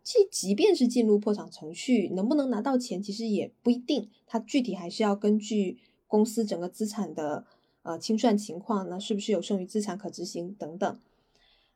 [0.05, 7.45] 即即便是进入破产程序，能不能拿到钱，其实也不一定，它具体还是要根据公司整个资产的
[7.83, 11.01] 呃清算情况，那是不是有剩余资产可执行等等。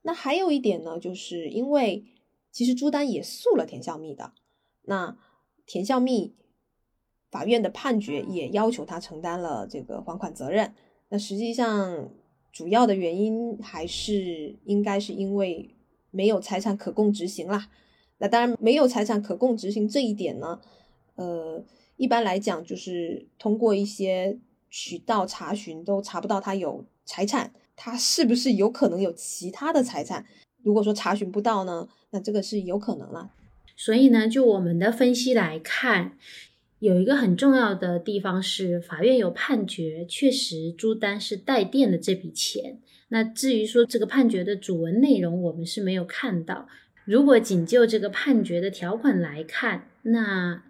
[0.03, 2.05] 那还有一点呢，就是因为
[2.53, 4.33] 其实朱丹也诉了田孝密的，
[4.83, 5.19] 那。
[5.67, 6.35] 田孝密
[7.31, 10.75] 法院的判决也要求他承担了这个还款责任。
[11.09, 12.11] 那实际上
[12.53, 15.75] 主要的原因还是应该是因为
[16.11, 17.69] 没有财产可供执行啦。
[18.19, 20.61] 那当然没有财产可供执行这一点呢，
[21.17, 21.65] 呃，
[21.97, 24.39] 一般来讲就是通过一些
[24.71, 30.25] 渠道查询都查不到他有财产，他是不是有可能有其他的财产？
[30.63, 33.33] 如果说查询不到呢，那这个是有可能了。
[33.77, 36.17] 所以呢，就我们的分析来看，
[36.79, 42.79] 有一个很重要的地方是，法院有判决，确实朱丹是代垫的这笔钱。
[43.09, 46.69] 那至于说这个判决的主文内容，我们是没有看到。
[47.05, 50.63] 如果仅就这个判决的条款来看，那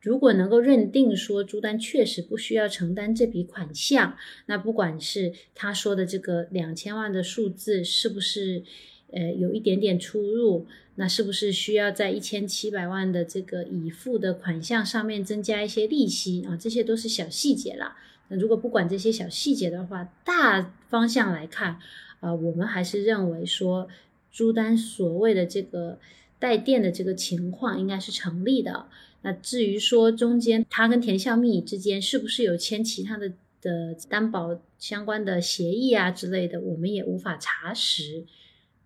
[0.00, 8.62] 如果能够认定说朱丹确实不需要承担这笔款项，那不管是他说的这个两千万的数字是不是
[9.12, 10.66] 呃有一点点出入，
[10.96, 16.56] 那是不是需要在一千七百万的这个已付的款项上面增加一些利息啊？
[16.56, 17.96] 这些都是小细节啦。
[18.28, 21.78] 那如果不管这些小细节的话，大方向来看，
[22.20, 23.88] 啊，我们还是认为说
[24.30, 25.98] 朱丹所谓的这个
[26.38, 28.86] 带电的这个情况应该是成立的。
[29.22, 38.24] 那至于说中间他跟田孝密之间是不是有签其他的的担保相关的协议啊之类的，我们也无法查实。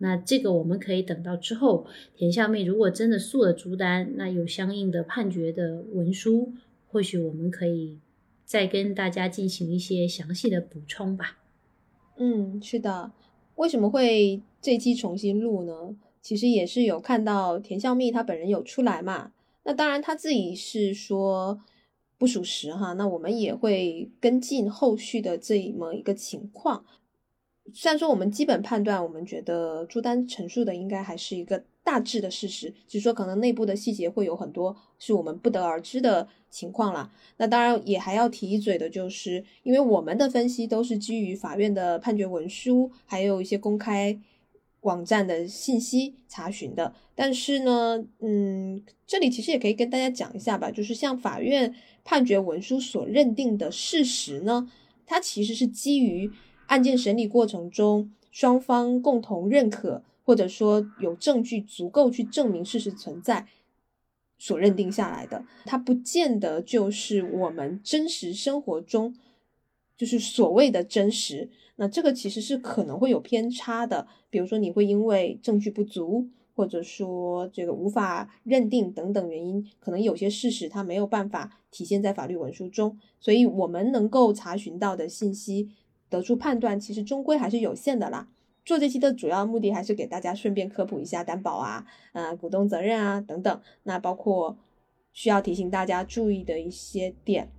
[0.02, 1.86] 那这个我们可以等到之后
[2.16, 6.52] 田孝密如果真的诉了朱丹，那有相应的判决的文书，
[6.88, 8.00] 或许我们可以
[8.44, 11.38] 再跟大家进行一些详细的补充吧。
[12.16, 13.12] 嗯，是的。
[13.54, 15.94] 为什么会这期重新录呢？
[16.20, 19.30] 其实也是有看到田孝密他本人有出来嘛。
[19.62, 21.60] 那当然，他自己是说
[22.18, 22.94] 不属实哈。
[22.94, 26.84] 那我们也会跟进后续的这么一个情况。
[27.74, 37.10] 虽然说我们基本判断，我们觉得朱丹陈述的应该还是一个大致的事实，只是说可能内部的细节会有很多是我们不得而知的情况啦。
[37.36, 44.20] 那当然也还要提一嘴的，就是因为我们的分析都是基于法院的判决文书，还有一些公开。
[44.82, 51.72] 网站的信息查询的，但是呢，嗯，这里其实也可以跟大家讲一下吧，就是像法院
[52.02, 54.68] 判决文书所认定的事实呢，
[55.06, 56.28] 它其实是基于
[56.72, 63.46] 案件审理过程中双方共同认可，或者说有证据足够去证明事实存在
[64.38, 69.14] 所认定下来的，它不见得就是我们真实生活中
[69.98, 71.50] 就是所谓的真实。
[71.76, 85.68] 那这个其实是可能会有偏差的，比如说你会因为证据不足，或者说这个无法认定等等原因，可能有些事实它没有办法体现在法律文书中，所以我们能够查询到的信息，
[86.12, 88.28] 得出判断，其实终归还是有限的啦。
[88.64, 94.56] 做这期的主要目的还是给大家顺便科普一下担保啊，呃，股东责任啊等等，那包括
[95.12, 97.50] 需要提醒大家注意的一些点。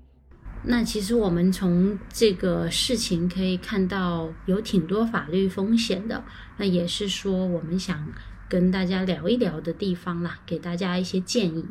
[0.66, 6.24] 那其实我们从这个事情可以看到，有挺多法律风险的。
[6.58, 8.14] 那也是说，我们想
[8.48, 11.66] 跟大家聊一聊的地方啦，给大家一些建议。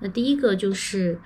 [0.00, 1.20] 那第一个就是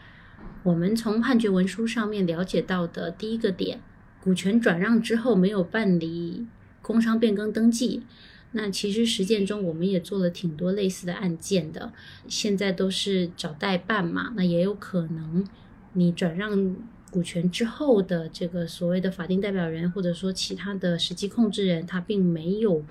[0.63, 3.81] 我们从判决文书上面了解到的第一个点：
[4.27, 6.45] 股权转让之后没有办理
[6.83, 8.03] 工商变更登记。
[8.51, 11.93] 那其实实践中我们也做了挺多类似的案件的，
[12.27, 14.33] 现在都是找代办嘛。
[14.35, 15.47] 那也有可能
[15.93, 16.75] 你转让。
[17.09, 22.85] 股权之后的这个所谓的法定代表人，或者说其他的实际控制人，他并没有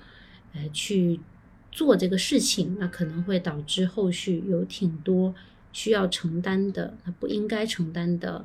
[0.52, 1.20] 呃去
[1.70, 5.32] 做这个事情，那可能会导致后续有挺多
[5.72, 8.44] 需要承担的，不应该承担的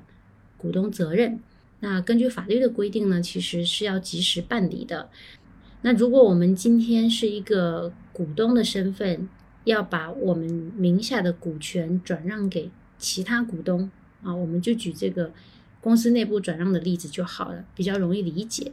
[0.58, 1.40] 股东责任。
[1.82, 5.10] 那根据法律的规定呢，其实是要及时办理的。
[5.82, 9.28] 那如果我们今天是一个股东的身份，
[9.66, 13.92] 要把我们名下的股权转让给其他股东
[14.24, 15.32] 啊，我们就举这个。
[15.84, 18.72] 公司内部转让的例子就好了，比较容易理解。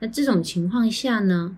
[0.00, 1.56] 那这种情况下呢，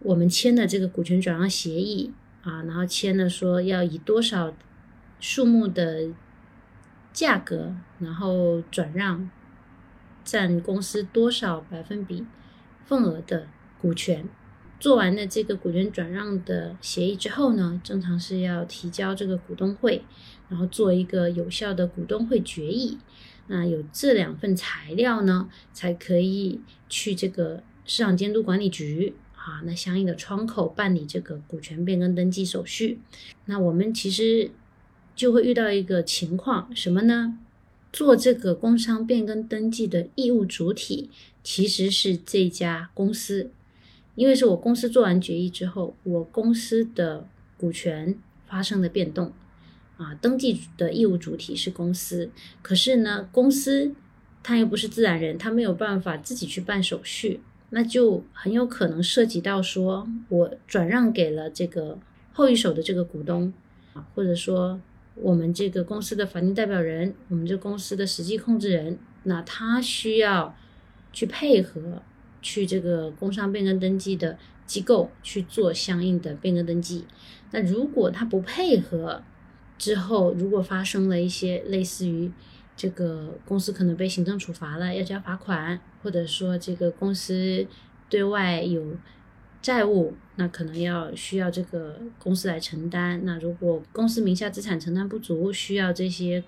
[0.00, 2.12] 我们签的这个股权转让协议
[2.42, 4.54] 啊，然后签了说要以多少
[5.20, 6.10] 数目的
[7.14, 9.30] 价格，然后转让
[10.24, 12.24] 占公司多少百分比
[12.84, 13.46] 份额的
[13.80, 14.28] 股权。
[14.80, 20.04] 做完了这个股权转让的协议之后呢，正常是要提交这个股东会，
[20.48, 22.98] 然后做一个有效的股东会决议。
[23.46, 33.00] 那有这两份材料呢，才可以去这个市场监督管理局啊，那相应的窗口办理这个股权变更登记手续。
[33.46, 34.50] 那我们其实
[35.14, 37.38] 就会遇到一个情况，什么呢？
[37.94, 41.10] 做这个工商变更登记的义务主体
[41.44, 43.52] 其实是这家公司，
[44.16, 49.32] 因为是我公司做完决议之后，我公司的股权发生了变动。
[49.96, 52.28] 啊，登记的义务主体是公司，
[52.62, 53.94] 可是呢，公司
[54.42, 57.38] 它又不是自然人，它没有办法自己去办手续，
[57.70, 61.96] 那就很有可能涉及到说我转让给了这个
[62.32, 63.52] 后一手的这个股东
[63.92, 64.80] 啊，或者说
[65.14, 70.56] 我们这个公司的法定代表人，我们这公司的实际控制人，那他需要
[71.12, 72.02] 去配合
[72.42, 74.36] 去这个工商变更登记的
[74.66, 77.04] 机构去做相应的变更登记，
[77.52, 79.22] 那如果他不配合，
[79.76, 82.30] 之后，如果发生了一些类似于
[82.76, 87.66] 这个公司可能被行政处罚了，要交罚款，或者说这个公司
[88.08, 88.96] 对外有
[89.60, 93.24] 债务，那可能要需要这个公司来承担。
[93.24, 96.42] 那如果公司名下资产承担不足，需要这些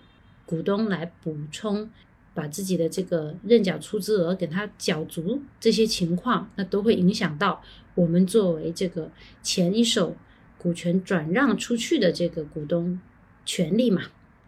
[0.44, 1.88] 股东来补充，
[2.34, 7.62] 把自己的这个认缴出资额给他缴足，这些情况，那都会影响到
[7.94, 9.10] 我们作为这个
[9.42, 10.16] 前一手
[10.58, 13.00] 股权转让出去的这个股东
[13.44, 14.02] 权利嘛。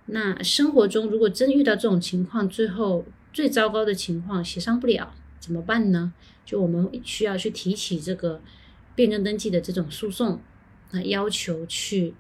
[0.07, 6.13] 那生活中如果真遇到这种情况，最后最糟糕的情况协商不了，怎么办呢？
[6.45, 8.41] 就我们需要去提起这个
[8.99, 10.41] 变更登记的这种诉讼，
[10.91, 12.15] 那要求去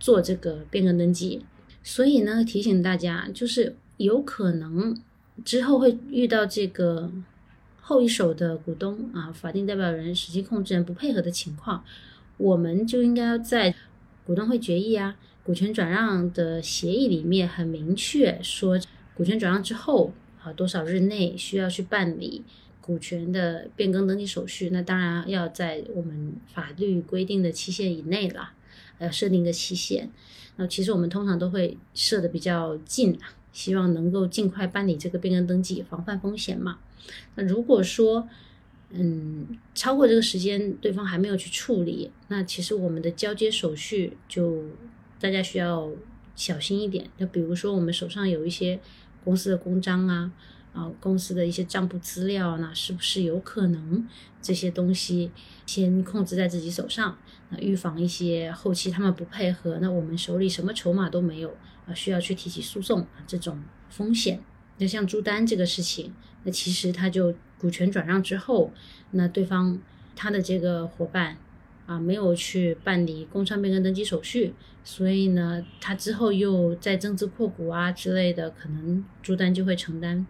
[0.00, 1.46] 做这个变更登记。
[1.84, 5.00] 所以呢，提醒大家，就是有可能
[5.44, 7.12] 之后会遇到这个
[7.80, 11.84] 后一手的股东啊、法定代表人、实际控制人不配合的情况，
[12.38, 13.72] 我们就应该要在
[14.26, 18.76] 股东会决议啊、股权转让的协议里面很明确说，
[19.14, 20.12] 股权转让之后
[20.42, 22.42] 啊多少日内需要去办理
[22.86, 28.52] 股权的变更登记手续，那当然要在我们法律规定的期限以内了，
[29.00, 30.08] 要设定一个期限。
[30.54, 33.18] 那其实我们通常都会设的比较近，
[33.52, 36.78] 希望能够尽快办理这个变更登记，防范风险嘛。
[37.34, 38.28] 那如果说，
[38.90, 44.62] 嗯，超过这个时间，对方还没有去处理，那其实我们的交接手续就
[45.20, 45.90] 大家需要
[46.36, 47.10] 小心一点。
[47.18, 48.78] 就比如说我们手上有一些
[49.24, 50.32] 公司的公章啊，
[50.76, 54.06] 啊，公司的一些账簿资料，那是不是有可能
[54.42, 55.30] 这些东西
[55.64, 57.16] 先控制在自己手上？
[57.48, 61.56] 那预防一些后期他们不配合，那我们手里什么筹码都没有
[61.86, 64.38] 啊，需要去提起诉讼啊这种风险。
[64.76, 66.12] 那像朱丹这个事情，
[66.44, 68.70] 那其实他就股权转让之后，
[69.12, 69.80] 那对方
[70.14, 71.38] 他的这个伙伴
[71.86, 74.52] 啊没有去办理工商变更登记手续，
[74.84, 80.26] 所以呢，他之后又在增资扩股啊之类的，可能朱丹就会承担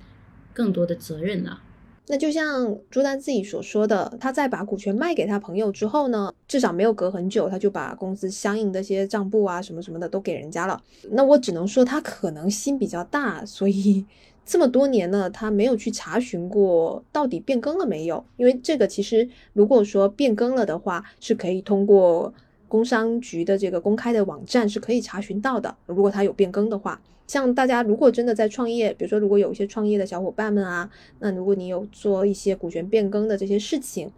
[0.56, 1.60] 更多的责任了。
[2.08, 10.80] 那就像朱丹自己所说的，他在把股权卖给他朋友之后呢，至少没有隔很久，他就把公司相应的些账簿啊什么什么的都给人家了。
[11.10, 14.06] 那我只能说他可能心比较大，所以
[14.44, 18.24] 这么多年呢，他没有去查询过到底变更了没有。
[18.36, 22.32] 因为这个其实如果说变更了的话，是可以通过
[22.68, 25.76] 工商局的这个公开的网站是可以查询到的。
[25.86, 27.00] 如果他有变更的话。
[27.26, 34.10] 像大家如果真的在创业，比如说如果有一些创业的小伙伴们啊，那如果你有做一些股权变更的这些事情，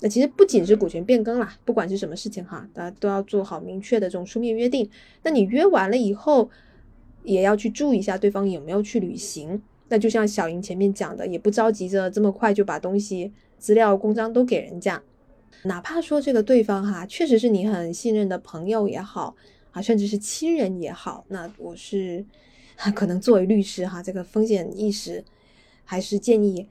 [0.00, 4.88] 那其实不仅是股权变更啦，不管是什么事情哈，大家都要做好明确的这种书面约定。
[5.22, 6.48] 那你约完了以后，
[7.24, 9.60] 也要去注意一下对方有没有去履行。
[9.88, 15.02] 那就像小莹前面讲的，也不着急着这么快就把东西、资料、公章都给人家，
[15.64, 19.36] 哪怕说这个对方哈确实是你很信任的朋友也好
[19.72, 22.24] 啊，甚至是亲人也好，那我是。
[22.94, 25.24] 可能作为律师哈，这个风险意识
[25.84, 26.66] 还是建议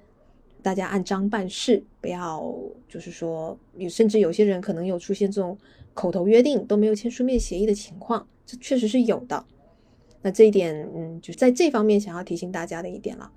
[0.62, 2.54] 大家按章办事，不要
[2.90, 3.58] 就是说
[3.90, 5.58] 甚至有些人可能有出现这种
[5.94, 9.46] 口头约定都没有签书面协议的情况，这确实是有的。
[10.22, 13.32] 那这一点，嗯，就在这方面想要提醒大家的一点了。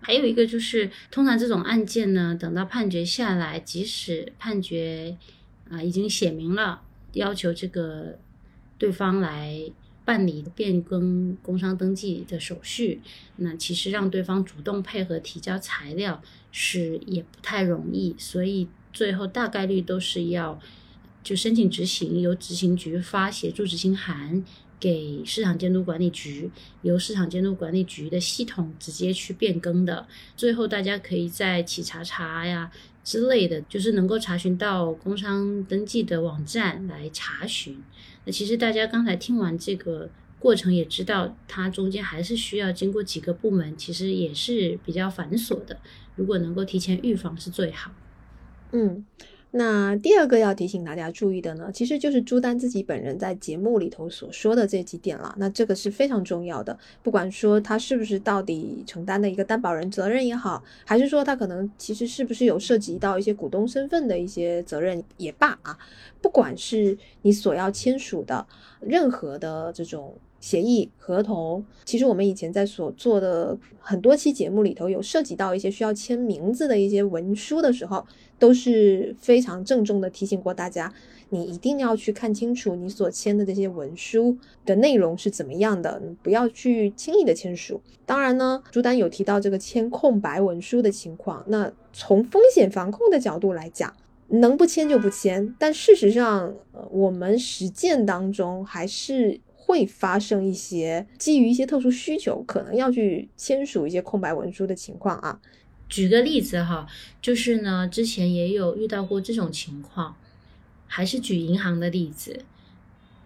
[0.00, 5.16] 还有一个就是，通常这种案件呢，等到判决下来，即使判决
[5.70, 8.18] 啊已经写明了要求这个
[8.76, 9.72] 对方来。
[10.06, 13.02] 办理变更工商登记的手续，
[13.36, 20.58] 那其实让对方主动配合提交材料是也不太容易，所以最后大概率都是要
[21.24, 24.44] 就申请执行，由执行局发协助执行函
[24.78, 26.50] 给市场监督管理局，
[26.82, 30.06] 由市场监督管理局的系统直接去变更的。
[30.36, 32.70] 最后大家可以在企查查呀
[33.06, 37.80] 之类的，就是能够查询到工商登记的网站来查询。
[38.24, 45.78] 那其实大家刚才听完这个过程，也知道它中间还是需要经过几个部门，其实也是比较繁琐的。
[46.16, 47.92] 如果能够提前预防是最好。
[48.72, 49.06] 嗯。
[49.58, 55.34] 那第二个要提醒大家注意的呢，其实就是朱丹自己本人在节目里头所说的这几点了。
[55.38, 65.78] 那这个是非常重要的，不管说他是不是到底承担的一个担保人责任也好，还是说他可能其实是不是有涉及到一些股东身份的一些责任也罢啊，
[66.20, 68.46] 不管是你所要签署的
[68.80, 70.14] 任何的这种。
[70.38, 78.06] 协议合同，其实我们以前在所做的很多期节目里头，有涉及到一些需要签名字的一些文书的时候，
[78.38, 80.92] 都是非常郑重的提醒过大家，
[81.30, 87.80] 你一定要去看清楚你所签的这些文书的内容是怎么样的，不要去轻易的签署。
[88.04, 93.92] 当然呢，朱丹有提到这个签空白文书的情况，那从风险防控的角度来讲，
[94.28, 95.54] 能不签就不签。
[95.58, 96.54] 但事实上，
[96.90, 99.40] 我们实践当中还是。
[99.68, 105.40] 会发生一些基于一些特殊需求，可能要去签署一些空白文书的情况啊。
[105.88, 106.88] 举个例子哈，
[107.22, 110.16] 就是呢，之前也有遇到过这种情况，
[110.86, 112.44] 还是举银行的例子。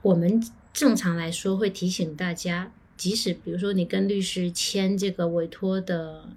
[0.02, 0.42] 我们
[0.72, 6.28] 正常来说会提醒大家，即使比如说你跟律师签这个委托的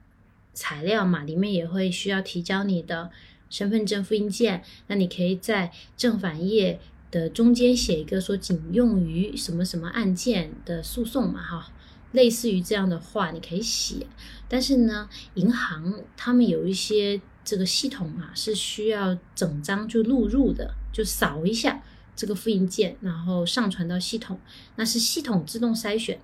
[0.53, 3.11] 材料嘛，里面也会需要提交你的
[3.49, 6.79] 身份证复印件，那你可以在正反页
[7.11, 11.71] 的中间写一个说仅用于什么什么案件的诉讼嘛，哈，
[12.11, 14.07] 类似于这样的话你可以写。
[14.53, 21.81] 但是呢，银行他们有一些这个系统啊，是需要整张就录入的，就扫一下
[22.15, 24.39] 这个复印件，然后上传到系统，
[24.75, 26.19] 那是系统自动筛选。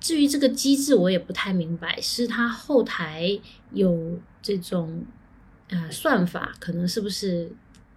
[0.00, 3.38] 至于这个机制，我也不太明白，是它后台
[3.72, 5.04] 有这种
[5.68, 7.52] 呃算法，可能是不是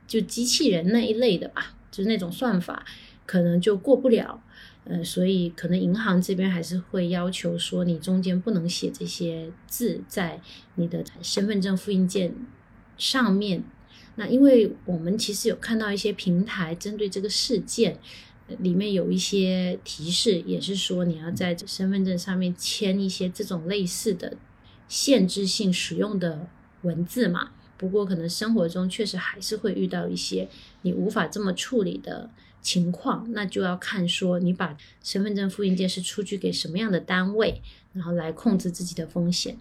[0.06, 1.74] 就机器人那一类的吧？
[1.90, 2.86] 就是那种算法，
[3.26, 4.40] 可能就过不了。
[4.86, 10.40] 呃，所以可能银行这边还是会要求说，你中间不能写这些字在
[10.76, 12.34] 你的身份证复印件
[12.98, 13.64] 上面。
[14.16, 18.00] 那因为我们其实有看到一些平台针对这个事件。
[18.60, 24.38] 里面有一些提示，也是说你要在身份证上面签一些这种类似的
[24.88, 26.48] 限制性使用的
[26.84, 27.50] 文字嘛。
[27.76, 30.48] 不过可能生活中确实还是会遇到一些
[30.84, 32.30] 你无法这么处理的
[32.66, 37.62] 情况，那就要看说你把身份证复印件是出具给什么样的单位，
[37.94, 39.56] 然后来控制自己的风险。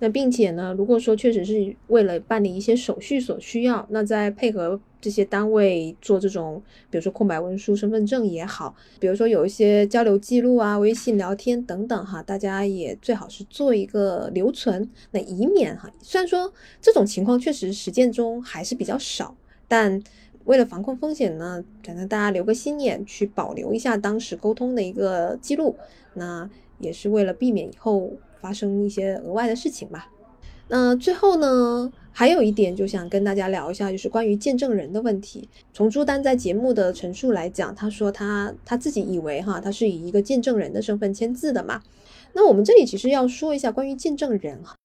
[0.00, 6.60] 那并且呢，如果说确实是为了办理一些手续所需要，那再配合这些单位做这种，
[6.90, 19.36] 比如说空白文书、身份证也好，比如说有一些交流记录啊、微信聊天等等哈，大家也最好是做一个留存，那以免哈，虽然说这种情况确实实践中还是比较少，
[19.68, 20.02] 但
[20.44, 25.76] 为了防控风险呢，反正大家留个心眼，去保留一下当时沟通的一个记录，
[26.14, 28.12] 那也是为了避免以后。
[28.44, 30.10] 发生一些额外的事情吧。
[30.68, 35.48] 那最后呢，还有一点就想跟大家聊一下，就是关于见证人的问题。
[35.72, 41.82] 从朱丹在节目的陈述来讲，他说他他自己以为哈，他是以一个见证人的身份签字的嘛。
[42.34, 44.76] 那我们这里其实要说一下关于见证人哈，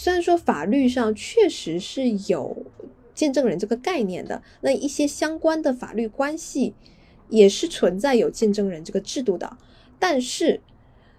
[0.00, 2.56] 虽然说法律上确实是有
[3.18, 6.72] 见证人这个概念的，那一些相关的法律关系
[7.28, 9.58] 也是存在有见证人这个制度的，
[9.98, 10.60] 但是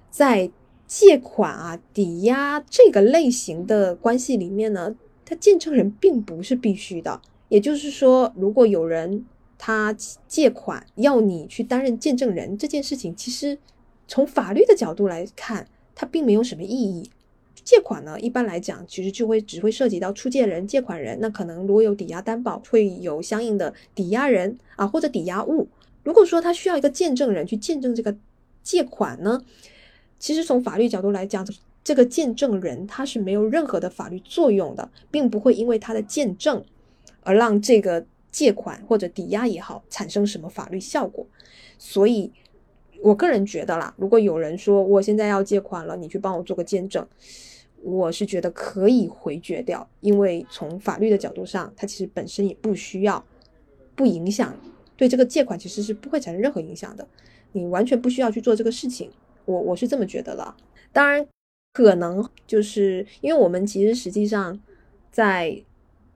[0.10, 0.50] 在
[0.88, 4.96] 借款啊，抵押这个类型的关系里面呢，
[5.26, 7.22] 他见证人并不是必须的。
[7.50, 9.26] 也就是说，如果有人
[9.58, 9.94] 他
[10.26, 13.58] 借款要你去担任见证人，这件事情其实
[14.08, 17.12] 从法律的角度来看，它并没有什么意义。
[17.70, 21.20] 借款呢，一般来讲，其实就会只会涉及到出借人、借款人。
[21.22, 25.68] 那可能如果有抵押担保，会有相应的抵押人啊，或者抵押物。
[26.02, 28.18] 如果说他需要一个见证人去见证这个
[28.64, 29.44] 借款呢？
[30.18, 31.48] 其实从法律角度来讲，
[31.84, 36.66] 这个见证人他是没有任何的法律作用的，并不会因为他的见证
[37.22, 41.24] 而让这个借款或者抵押也好产生什么法律效果。
[41.78, 42.32] 所以，
[43.04, 47.06] 我个人觉得啦，如果有人说我现在要借款了，你去帮我做个见证，
[47.84, 53.24] 我是觉得可以回绝掉，因为从法律的角度上，它其实本身也不需要，
[53.96, 54.56] 不影响
[54.98, 57.08] 对这个借款其实是不会产生任何影响的，
[57.54, 59.10] 你完全不需要去做这个事情。
[59.46, 60.56] 我我是这么觉得了，
[60.92, 61.26] 当然，
[61.74, 64.60] 可能就是因为我们其实实际上
[65.12, 65.64] 在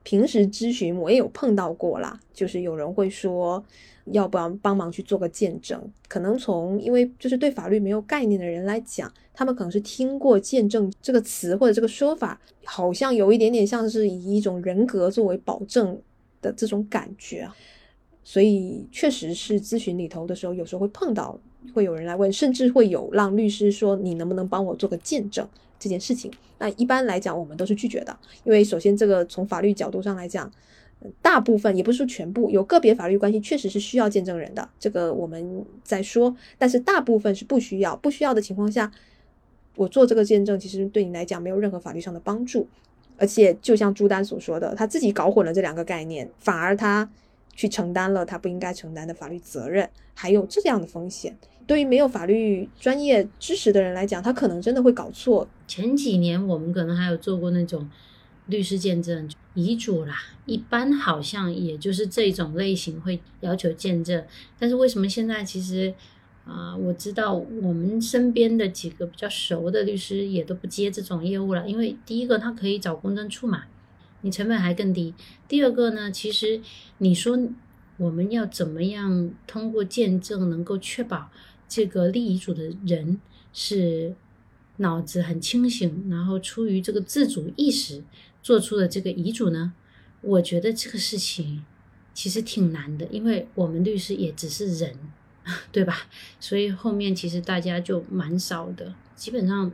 [0.04, 3.64] 平时咨询，我也有碰到过啦，就是有人会说，
[4.12, 5.82] 要不要帮忙去做个见证？
[6.06, 16.00] 可能从因为就是对法律没有概念的人来讲，他们可能是听过“见证”这个词或者这个说法，好像有一点点像是以一种人格作为保证
[16.40, 17.56] 的这种感觉啊，
[18.22, 21.40] 所以确实是咨询里头的时候，有时候会碰到。
[21.72, 25.48] 会有人来问，甚至会有让律师说你能不能帮我做个见证
[25.84, 26.30] 这件事情。
[26.56, 30.50] 那一般来讲，我们都是拒绝的，因为首先这个从法律角度上来讲，
[31.20, 37.94] 大部分也不是说全部，有个别法律关系确实是需要见证人的，这个我们在说，但是大部分是不需要。
[37.96, 38.90] 不需要的情况下，
[39.76, 42.66] 我做这个见证，其实对你来讲没有任何法律上的帮助，
[43.18, 47.10] 而且就像朱丹所说的，他自己搞混了这两个概念，反而他
[47.54, 51.36] 去承担了他不应该承担的法律责任，还有这样的风险。
[51.66, 55.48] 对于没有法律专业知识的人来讲，他可能真的会搞错。
[55.66, 57.88] 前几年我们可能还有做过那种
[58.46, 64.22] 律师见证遗嘱啦，一般好像也就是这种类型会要求见证。
[64.58, 65.94] 但是为什么现在其实
[66.44, 73.64] 啊，我知道我们身边的几个比较熟的律师也都不接这种业务了，因为第一个他可以找公证处嘛，
[74.20, 75.14] 你成本还更低；
[75.48, 76.60] 第二个呢，其实
[76.98, 77.38] 你说
[77.96, 81.30] 我们要怎么样通过见证能够确保？
[81.74, 83.20] 这个立遗嘱的人
[83.52, 84.14] 是
[84.76, 88.04] 脑子很清醒，然后出于这个自主意识
[88.44, 89.72] 做出的这个遗嘱呢？
[90.20, 91.64] 我觉得这个事情
[92.14, 94.96] 其实挺难的，因为我们律师也只是人，
[95.72, 96.06] 对吧？
[96.38, 99.72] 所以后面其实大家就蛮少的，基本上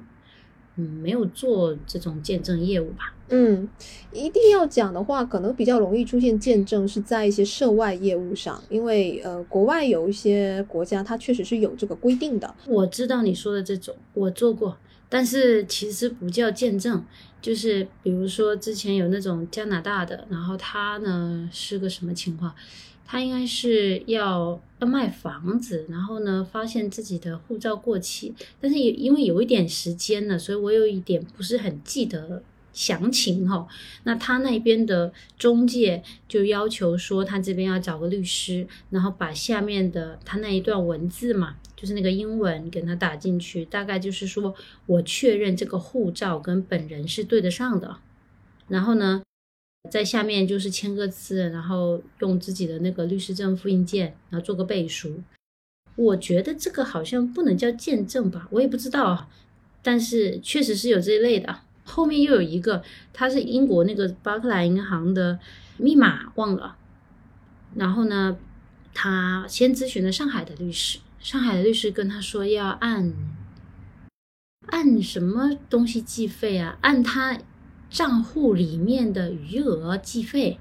[0.77, 3.15] 嗯没有做这种见证业务吧。
[3.33, 3.69] 嗯，
[4.13, 12.53] 一定要讲的话，可能比较容易出现见证是在一些涉外业务上，因为呃，国外有一些国家它确实是有这个规定的。
[12.67, 14.77] 我知道你说的这种，我做过，
[15.09, 17.05] 但是其实不叫见证，
[17.41, 22.53] 就是比如说之前有那种加拿大的，然后他呢是个什么情况？
[23.11, 32.45] 他应该是要要卖房子，然后呢发现自己的护照过期，但是也因为有一点时间了，所以我有一点不是很记得。
[32.73, 33.67] 详情哈，
[34.05, 44.55] 那他那边的中介就要求说，他这边要找个律师，然后把下面的他那一段文字嘛，就是那个英文给他打进去，大概就是说
[44.87, 47.97] 我确认这个护照跟本人是对得上的，
[48.69, 49.21] 然后呢，
[49.89, 55.23] 在下面就是签个字，然后用自己的那个律师证复印件，然后做个背书。
[55.97, 59.29] 我觉得这个好像不能叫见证吧，我也不知道，
[59.83, 61.61] 但是确实是有这一类的。
[61.85, 65.41] 后面又有一个，他是英国那个巴克莱银行的
[65.77, 66.77] 密码忘了，
[67.75, 68.39] 然后呢，
[68.95, 73.13] 他先咨询了上海的律师，上海的律师跟他说要按
[74.69, 76.79] 按什么东西计费啊？
[76.83, 77.37] 按他
[77.91, 80.59] 账户里面的余额计费。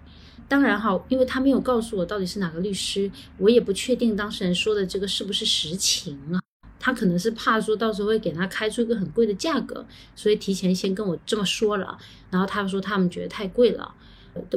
[0.48, 6.42] 当然哈，因为他没有告诉我到底是哪个律师，我也不确定当事人说的这个是不是实情啊。
[6.80, 11.98] 他可能是怕说到时候会给他开出一个很贵的价格，所以提前先跟我这么说了。
[12.32, 13.94] 然后他说他们觉得太贵了。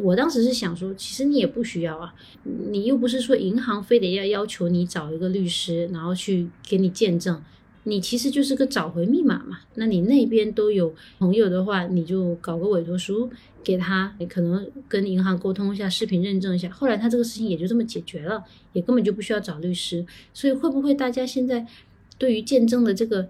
[0.03, 2.15] 我当时是想说，其实你也不需要啊，
[2.45, 7.43] 你又不是说银行非得要要求你找一个律师，然后去给你见证，
[7.85, 9.61] 你其实就是个找回密码嘛。
[9.75, 13.31] 那你那边都有朋友的话，你就搞个委托书
[13.65, 16.69] 给他，你可能跟银行沟通一下，视频认证一下。
[16.71, 20.05] 后来他这个事情也就这么解决了，也根本就不需要找律师。
[20.33, 21.67] 所以会不会大家现在？
[22.19, 23.29] 对于见证的这个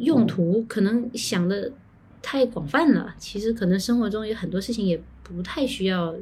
[0.00, 1.70] 用途，可能想的
[2.20, 3.14] 太广泛了。
[3.18, 6.16] 其实可能生活中有很多事情也不太需要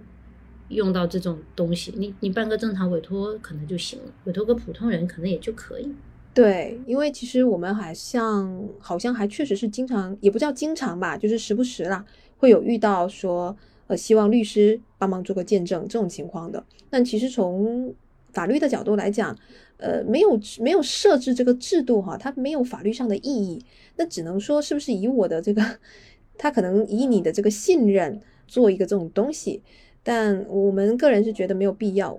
[0.68, 1.94] 用到这种东西。
[1.96, 5.88] 你你办个正常委托可能就行了，委托个普通人可能也就可以。
[6.38, 12.04] 对，因为其实我们好像好像还确实是经常，也不叫经常吧，就是时不时啦
[12.36, 13.56] 会有遇到说
[13.88, 16.64] 呃希望律师帮忙做个见证这种情况的。
[16.88, 17.92] 但其实从
[18.32, 19.36] 法律的角度来讲，
[19.78, 23.60] 呃，没有没有设置这个制度哈，它没有法律上的意义。
[23.96, 25.60] 那只能说是不是以我的这个，
[26.38, 29.60] 他可能以你的这个信任做一个这种东西，
[30.04, 32.16] 但我们个人是觉得没有必要。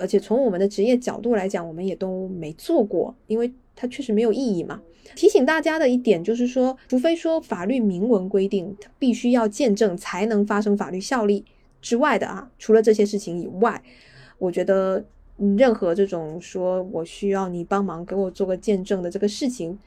[0.00, 4.80] 而且从我们的职业角度来讲，我们也都没做过，因为它确实没有意义嘛。
[5.14, 11.44] 提醒大家的一点就是说，除非说法律明文规定它必须要见证才能发生法律效力
[11.82, 13.82] 之外的啊，除了这些事情以外，
[14.38, 15.04] 我觉得。
[15.56, 19.78] 任何这种说我需要你帮忙给我做个见证的这个事情，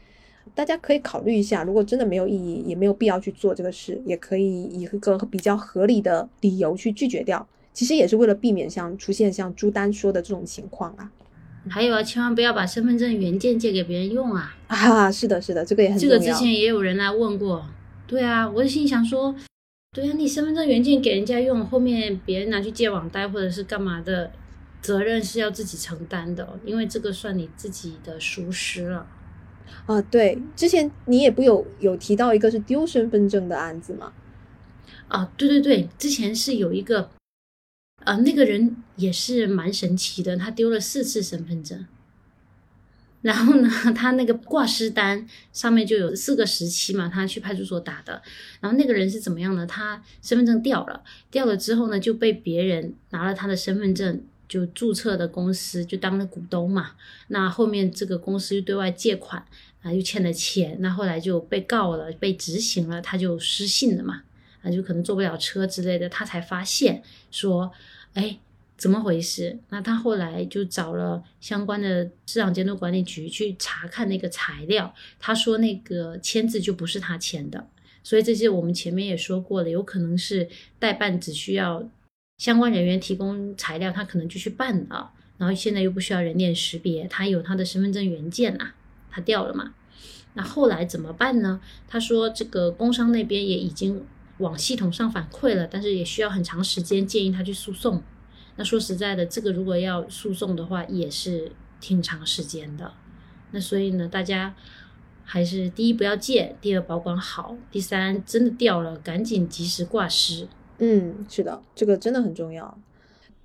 [0.55, 1.63] 大家可以考虑一下。
[1.63, 7.47] 如果真的没有意义，也没有必要去做这个事，也可以以一个比较合理的理由去拒绝掉。
[7.73, 11.11] 其实也是为了避免像出现像朱丹说的这种情况啊。
[11.69, 14.55] 还有啊，千万不要把身份证原件借给别人用啊！
[14.67, 17.65] 啊，是的，是的，这个也很这个之前也有人来问过。
[18.05, 19.35] 对啊，我心想说，
[19.91, 24.31] 对啊，你身份证原件给人家用，后面别人拿去借网贷或者是干嘛的？
[24.81, 29.07] 责任是要自己承担的，因为这个算你自己的疏失了。
[29.85, 34.11] 啊，对，之前你也不有有提到一个是丢身份证的案子吗？
[35.07, 37.09] 啊，对对对，之前是有一个，
[38.05, 41.85] 呃，那个人也是蛮神奇的，他丢了四次身份证，
[43.21, 48.21] 然后呢，他那个挂失单上面就有四个时期嘛，他去派出所打的，
[48.59, 49.65] 然后那个人是怎么样呢？
[49.65, 54.23] 他身份证掉了，掉了之后呢，就被别人拿了他的身份证。
[54.45, 56.91] 就注册的公司就当了股东嘛，
[57.29, 59.43] 那后面这个公司又对外借款
[59.81, 64.21] 啊，又欠了钱，那后来就被告了，被执行了，他就失信了嘛，
[64.63, 67.71] 啊，就可能坐不了车之类的，他才发现说，
[68.15, 68.39] 哎，
[68.75, 69.59] 怎么回事？
[69.69, 77.67] 那他后来就找了相关的市场监督管理局去查看那个材料，他说那个签字就不是他签的，
[78.03, 80.49] 所以这些我们前面也说过了，有可能是
[80.79, 81.87] 代办只需要。
[82.39, 88.71] 相关人员提供材料，他可能就去办了，然后现在又不需要人脸识别，他有他的身份证原件呐，
[89.11, 89.75] 他掉了嘛？
[90.33, 91.61] 那后来怎么办呢？
[91.87, 94.03] 他说这个工商那边也已经
[94.43, 98.03] 往系统上反馈了，但是也需要很长时间，建议他去诉讼。
[98.57, 102.93] 那说实在的，这个如果要诉讼的话，也是挺长时间的。
[103.51, 104.53] 那所以呢，大家
[105.23, 110.47] 还是第一不要借，第二保管好，第三真的掉了，赶紧及时挂失。
[110.77, 112.77] 嗯，是的，这个真的很重要。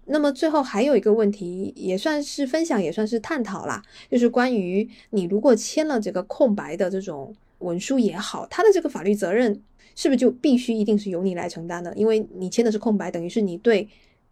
[0.07, 9.63] 那么最后还有一个问题，也算是分享，也算是探讨啦，就是关于你如果签了这个空白的这种文书也好，它的这个法律责任
[9.99, 11.93] 是不是就必须一定是由你来承担呢？
[11.97, 13.89] 因为你签的是空白，等于是你对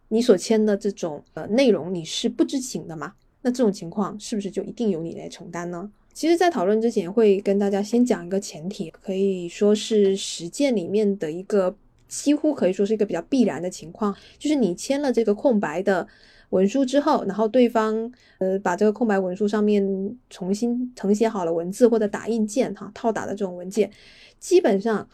[0.07, 3.11] 你所签的这种呃内容你是不知情的嘛？
[3.41, 5.91] 那这种情况是不是就一定由你来承担呢？
[6.13, 11.75] 其实，在讨论之前会跟大家先讲一个前提，可以说是实践里面的一个。
[12.07, 16.07] 几乎可以说是一个比较必然的情况，就是你签了这个空白的
[16.51, 19.85] 文书之后，然后对方呃把这个空白文书上面
[20.29, 23.91] 重新誊写好了文字或者打印件哈套打的这种文件，
[24.39, 25.05] 基本上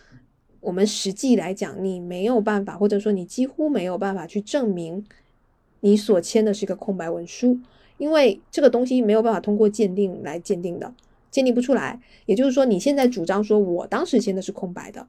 [0.63, 5.05] 我们实际来讲，你没有办法或者说你几乎没有办法去证明
[5.81, 7.59] 你所签的是一个空白文书，
[7.97, 10.93] 因为这个东西没有办法通过鉴定来鉴定的，
[11.29, 11.99] 鉴定不出来。
[12.25, 15.05] 也就是说，你现在主张说我当时签的是空白的。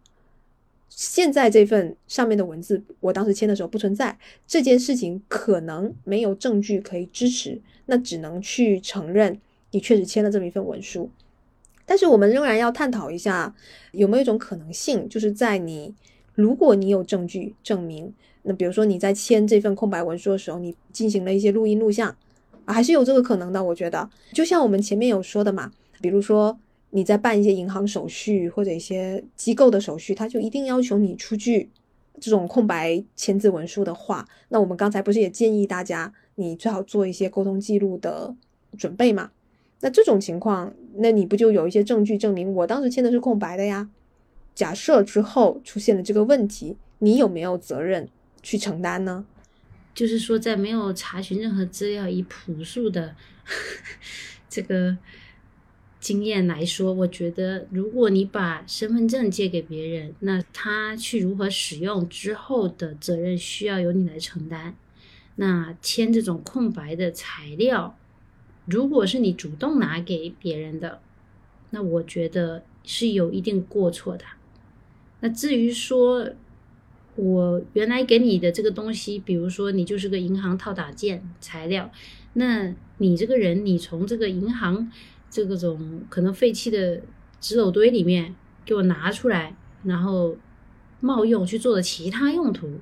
[0.88, 9.40] 现在这份上面的文字，我当时签的时候不存在这件事情，可能没有证据可以支持，那只能去承认
[9.70, 11.10] 你确实签了这么一份文书。
[11.86, 13.54] 但是我们仍然要探讨一下，
[13.92, 15.94] 有没有一种可能性，就是在你
[16.34, 18.12] 如果你有证据证明，
[18.42, 22.16] 那比如说你在签这份空白文书的时候，你进行了一些录音录像，
[22.66, 23.62] 还是有这个可能的。
[23.62, 25.70] 我觉得，就像我们前面有说的嘛，
[26.00, 26.58] 比如说。
[26.96, 31.68] 你在办一些银行手续或者一些机构的手续，他就一定要求你出具
[32.20, 38.32] 这种空白签字文书的话，那我们刚才不是也建议大家，你最好做一些沟通记录的
[38.78, 39.32] 准备嘛？
[39.80, 43.88] 那这种情况，那你不就有一些证据证明我当时签的是空白的呀？
[44.54, 48.08] 假设之后出现了这个问题，你有没有责任
[48.42, 49.24] 去承担呢？
[49.94, 53.14] 就是说，在没有查询任何资料，以朴素的
[54.48, 54.96] 这个。
[56.00, 64.76] 经验来说，我觉得如果你把身份证借给别人，那他去如何使用之后的责任需要由你来承担。
[65.36, 67.96] 那签这种空白的材料，
[68.66, 71.00] 如果是你主动拿给别人的，
[71.70, 74.24] 那我觉得是有一定过错的。
[75.20, 76.30] 那至于说，
[77.16, 81.90] 我原来给你的这个东西，比如说你就是个银行套打件材料，
[82.32, 84.90] 那你这个人，你从这个银行。
[85.30, 87.02] 这个种可能废弃的
[87.40, 90.36] 纸篓堆里面给我拿出来，然后
[91.00, 92.78] 冒用去做了其他用途，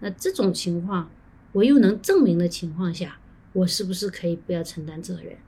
[0.00, 1.08] 那这种情况
[1.52, 3.20] 我又能证明的情况下，
[3.54, 5.38] 我是不是可以不要承担责任？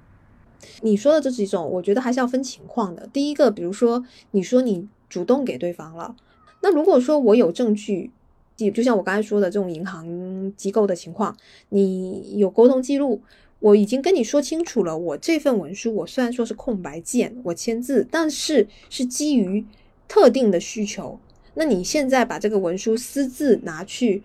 [0.80, 3.06] 你说的这几种，我觉得还是要分情况的。
[3.12, 6.16] 第一个，比如说你说你主动给对方了，
[6.62, 8.10] 那如果说我有证据，
[8.56, 11.36] 就就像我刚才说的这种银行机构的情况，
[11.68, 13.20] 你有沟通记录。
[13.58, 19.64] 我已经跟你说清楚了，我这份文书我虽然说是空白件，我签字，但是是基于
[20.06, 21.18] 特定的需求。
[21.54, 24.22] 那你现在把这个文书私自拿去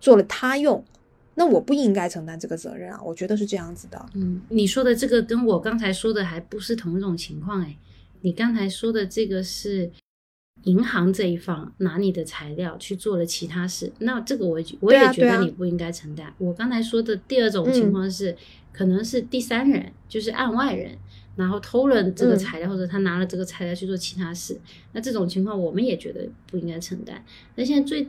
[0.00, 0.82] 做了他用，
[1.34, 3.00] 那我不应该承担这个责任啊？
[3.02, 4.06] 我觉得是这样子的。
[4.14, 7.76] 嗯，你说的这个跟我刚才说的还不是同一种情况哎，
[8.20, 9.90] 你刚才说的这个是。
[10.64, 16.32] 银行这一方拿你的材料去做了其他事，那这个我我也觉得你不应该承担。
[16.38, 18.36] 我刚才说的第二种情况是，
[18.72, 20.96] 可能是第三人，就是案外人，
[21.34, 24.56] 然后偷了这个材料，或者他拿了这个材料去做其他事，
[24.92, 27.24] 那这种情况我们也觉得不应该承担。
[27.56, 28.06] 那现在最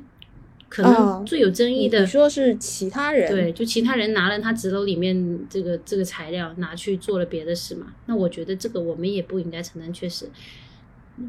[0.74, 7.93] 可能最有争议的，你说是其他人，对，就其他人拿了他纸篓里面这个这个材料拿去做了别的事嘛？
[8.07, 10.28] 那我觉得这个我们也不应该承担，确实。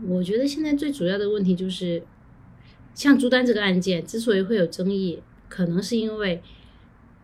[0.08, 2.02] 我觉得现在最主要的问题就是，
[2.94, 6.40] 像朱丹这个案件之所以会有争议，可能是因为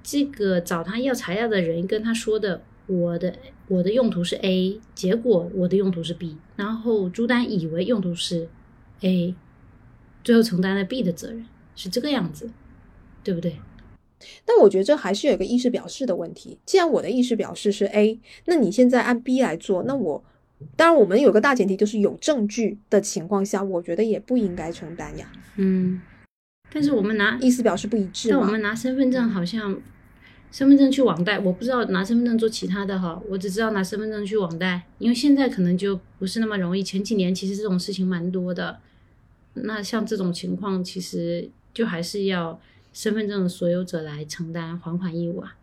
[0.03, 3.35] 这个找他要材料的人跟他说的我的
[3.69, 8.47] 我的用途是 A，结果我的用途是 B，然后朱丹以为用途是
[9.01, 9.35] A，
[10.23, 11.47] 最后承担了 B 的责任，
[11.81, 12.51] 是这个样子，
[13.25, 13.57] 对不对？
[14.45, 16.59] 但我觉得这还是有一个意识表示的问题。
[16.67, 20.23] 既然我的意识表示是 A，那你现在按 B 来做，那我。
[20.77, 25.33] 当然，我们有个大前提，就是有证据的情况下，我觉得也不应该承担呀。
[25.57, 26.03] 嗯，
[26.71, 28.29] 但是我们拿意思表示不一致。
[28.29, 29.81] 但我们拿身份证好像，
[30.53, 36.83] 身份证去网贷，我不知道拿身份证做其他的哈，我只知道拿身份证去网贷，因为现在可能就不是那么容易。
[36.83, 38.81] 前几年其实这种事情蛮多的。
[39.55, 42.61] 那像这种情况，其实就还是要
[42.93, 45.57] 身份证所有者来承担还款义务啊。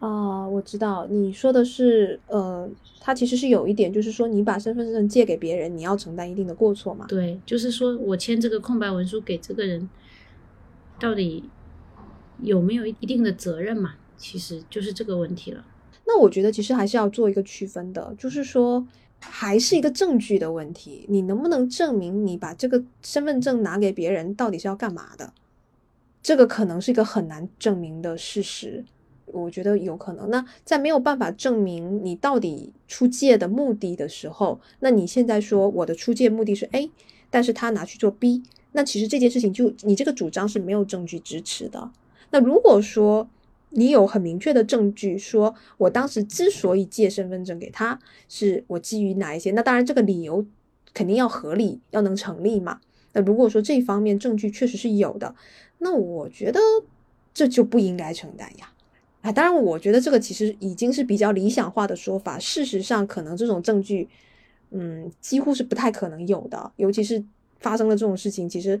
[0.00, 2.70] 啊，我知道你说的是，呃，
[3.00, 7.04] 他其实是有一点，就是说你把身份证借给别人，你要承担一定的过错嘛？
[7.08, 9.90] 对，就是说我签这个空白文书给这个人，
[11.00, 11.42] 到底
[12.40, 13.94] 有没有一定的责任嘛？
[14.16, 15.64] 其实就是这个问题了。
[16.06, 18.86] 那我觉得其实还是要做一个区分的，就是说
[19.20, 25.32] 还是一个证据的问题，你能不能证明你把这个身份证拿给别人到底是要干嘛的？
[26.22, 28.84] 这个可能是一个很难证明的事实。
[29.26, 30.30] 我觉得有可能。
[30.30, 36.90] 那在没有办法证明你到底出借的目的的时候，那你现在说我的出借目的是 A，
[37.28, 38.42] 但是他拿去做 B，
[38.72, 41.90] 那其实这件事情就你这个主张是没有证据支持的。
[42.30, 43.28] 那如果说
[43.70, 47.98] 你有很明确的证据，说我当时之所以借身份证给他，
[48.28, 49.50] 是我基于哪一些？
[49.52, 50.44] 那当然这个理由
[50.94, 52.80] 肯定要合理，要能成立嘛。
[53.12, 55.34] 那如果说这方面证据确实是有的，
[55.78, 56.60] 那我觉得
[57.32, 58.72] 这就不应该承担呀。
[59.20, 62.38] 啊，当然，我觉得这个其实已经是比较理想化的说法。
[62.38, 64.08] 事实上，可能这种证据，
[64.70, 66.70] 嗯，几乎是不太可能有的。
[66.76, 67.22] 尤其是
[67.58, 68.80] 发生了这种事情，其实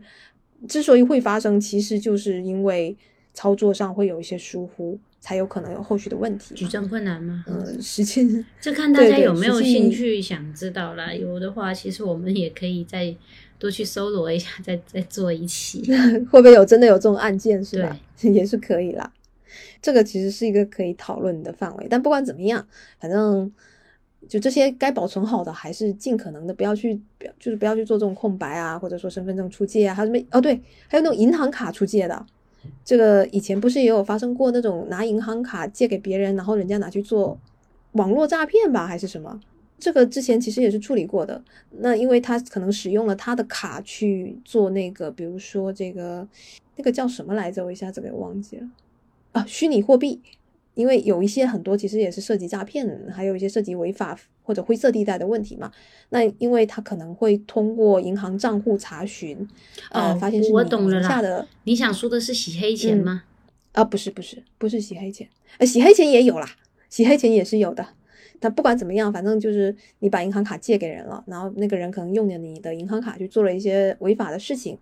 [0.68, 2.96] 之所以会发生，其实就是因为
[3.38, 6.56] 操作上会有一些疏忽，才有可能有后续的问题。
[6.56, 7.44] 举证困难吗？
[7.46, 11.14] 嗯，实际 这看大家有没有兴趣想知道啦。
[11.14, 13.14] 有的话，其实我们也可以再
[13.56, 15.84] 多去搜罗一下，再再做一期。
[16.32, 17.64] 会不会有真的有这种案件？
[17.64, 17.96] 是吧？
[18.22, 19.12] 也是可以啦。
[19.80, 22.66] 这个其实是一个可以讨论的范围，但不管怎么样，
[22.98, 23.48] 反正
[24.26, 27.00] 就这些该保存好的，还是尽可能的不要去，
[27.38, 32.26] 就是不要去做这种空白啊，或者说身份证出借啊，还有什么哦对，还有那种银行卡出借的，
[32.84, 37.38] 这个以前不是也有发生过那种拿银行卡借给别人，然后人家拿去做
[37.92, 39.40] 网络诈骗吧，还是什么？
[39.78, 41.40] 这个之前其实也是处理过的。
[41.70, 46.26] 那因为他可能使用了他的卡去做那个，比如说这个
[46.76, 47.64] 那个叫什么来着？
[47.64, 48.68] 我一下子给忘记了。
[49.32, 50.20] 啊，虚拟货币，
[50.78, 55.72] 因为有一些很多其实也是涉及诈骗，还有一些涉及违法或者灰色地带的问题嘛。
[56.10, 59.36] 那因为他可能会通过银行账户查询，
[59.90, 61.44] 呃，发现是我懂了下的。
[61.64, 63.24] 你想说的是洗黑钱吗？
[63.72, 65.28] 啊，不是，不是，不是洗黑钱。
[65.58, 66.48] 呃，洗黑钱也有啦，
[66.88, 67.84] 洗黑钱也是有的。
[68.40, 74.78] 但不管怎么样，反正就是你把银行卡借给人了，然后那个人可能用了你的银行卡去做了一些违法的事情，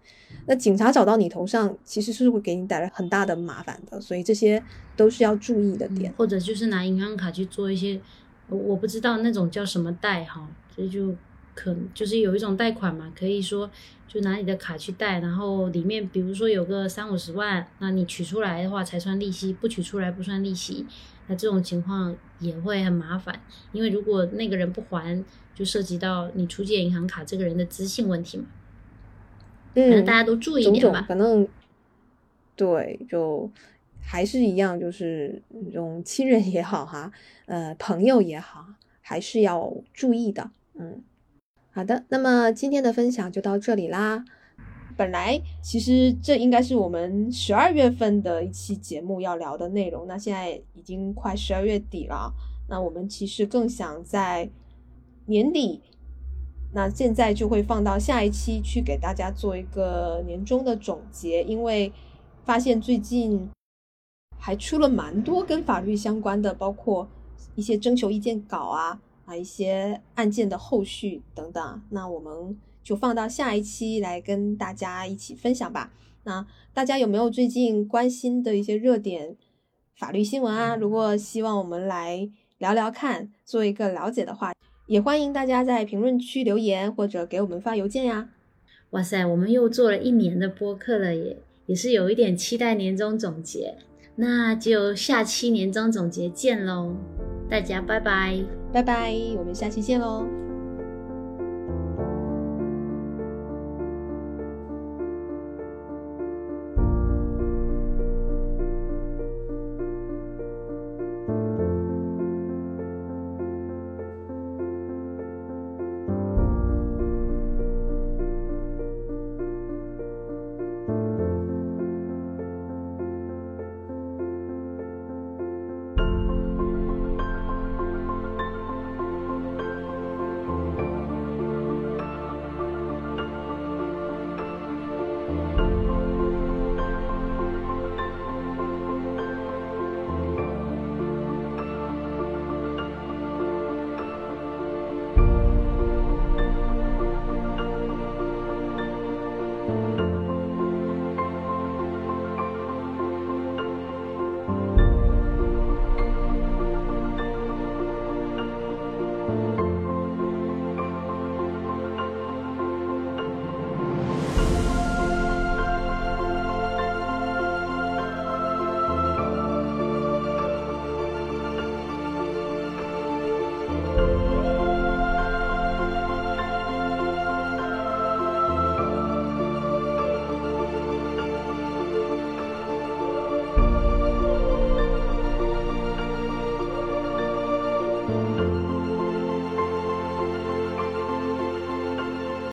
[0.47, 4.63] 那警察找到你头上，其实是会给你带来很大的麻烦的，所以这些
[4.97, 6.13] 都是要注意的点。
[6.17, 8.01] 或者就是拿银行卡去做一些，
[8.49, 11.15] 我不知道那种叫什么贷哈，所以就
[11.55, 13.71] 可就是有一种贷款嘛，可以说
[14.07, 20.87] 就拿你的卡去贷，然后里面比如说有个三五十万，那你取出来的话才算利息，不取出来不算利息。
[21.29, 23.41] 那这种情况也会很麻烦，
[23.73, 25.25] 因为如果那个人不还，
[25.55, 28.47] 就涉及到你出借银行卡这个人的资信问题嘛。
[29.75, 31.05] 嗯，大家都注意一点吧。
[31.09, 31.47] 反正
[32.55, 33.51] 对，就
[34.01, 37.11] 还是一样，就是这种亲人也好哈，
[37.47, 38.67] 呃，朋友也好，
[39.01, 40.51] 还是要注意的。
[40.75, 41.03] 嗯，
[41.73, 44.25] 好的，那么今天的分享就到这里啦。
[44.97, 52.33] 本来其实这应该是我们十二月份的一期节目要聊的内容，那现在已经快十二月底了，
[52.69, 54.49] 那我们其实更想在
[55.27, 55.83] 年底，
[56.73, 61.93] 那现在就会放到下一期去给大家做一个年终的总结，因为
[62.45, 63.51] 发现最近
[64.39, 67.07] 还出了蛮多跟法律相关的，包括
[67.55, 72.59] 一些征求意见稿啊啊一些案件的后续等等，那我们。
[72.87, 75.93] 就放到下一期来跟大家一起分享吧。
[76.23, 79.37] 那大家有没有最近关心的一些热点
[79.97, 80.77] 法律新闻啊？
[80.77, 84.53] 如果希望我们来聊聊看，做一个了解的话，
[84.87, 88.29] 也欢迎大家在评论区留言或者给我们发邮件呀。
[88.91, 93.75] 哇塞，我们又做了一年的播客了，耶也是有一点期待年终总结。
[94.15, 96.95] 那就下期年终总结见喽，
[97.51, 98.39] 大家拜拜，
[98.73, 100.46] 拜拜，我们下期见喽。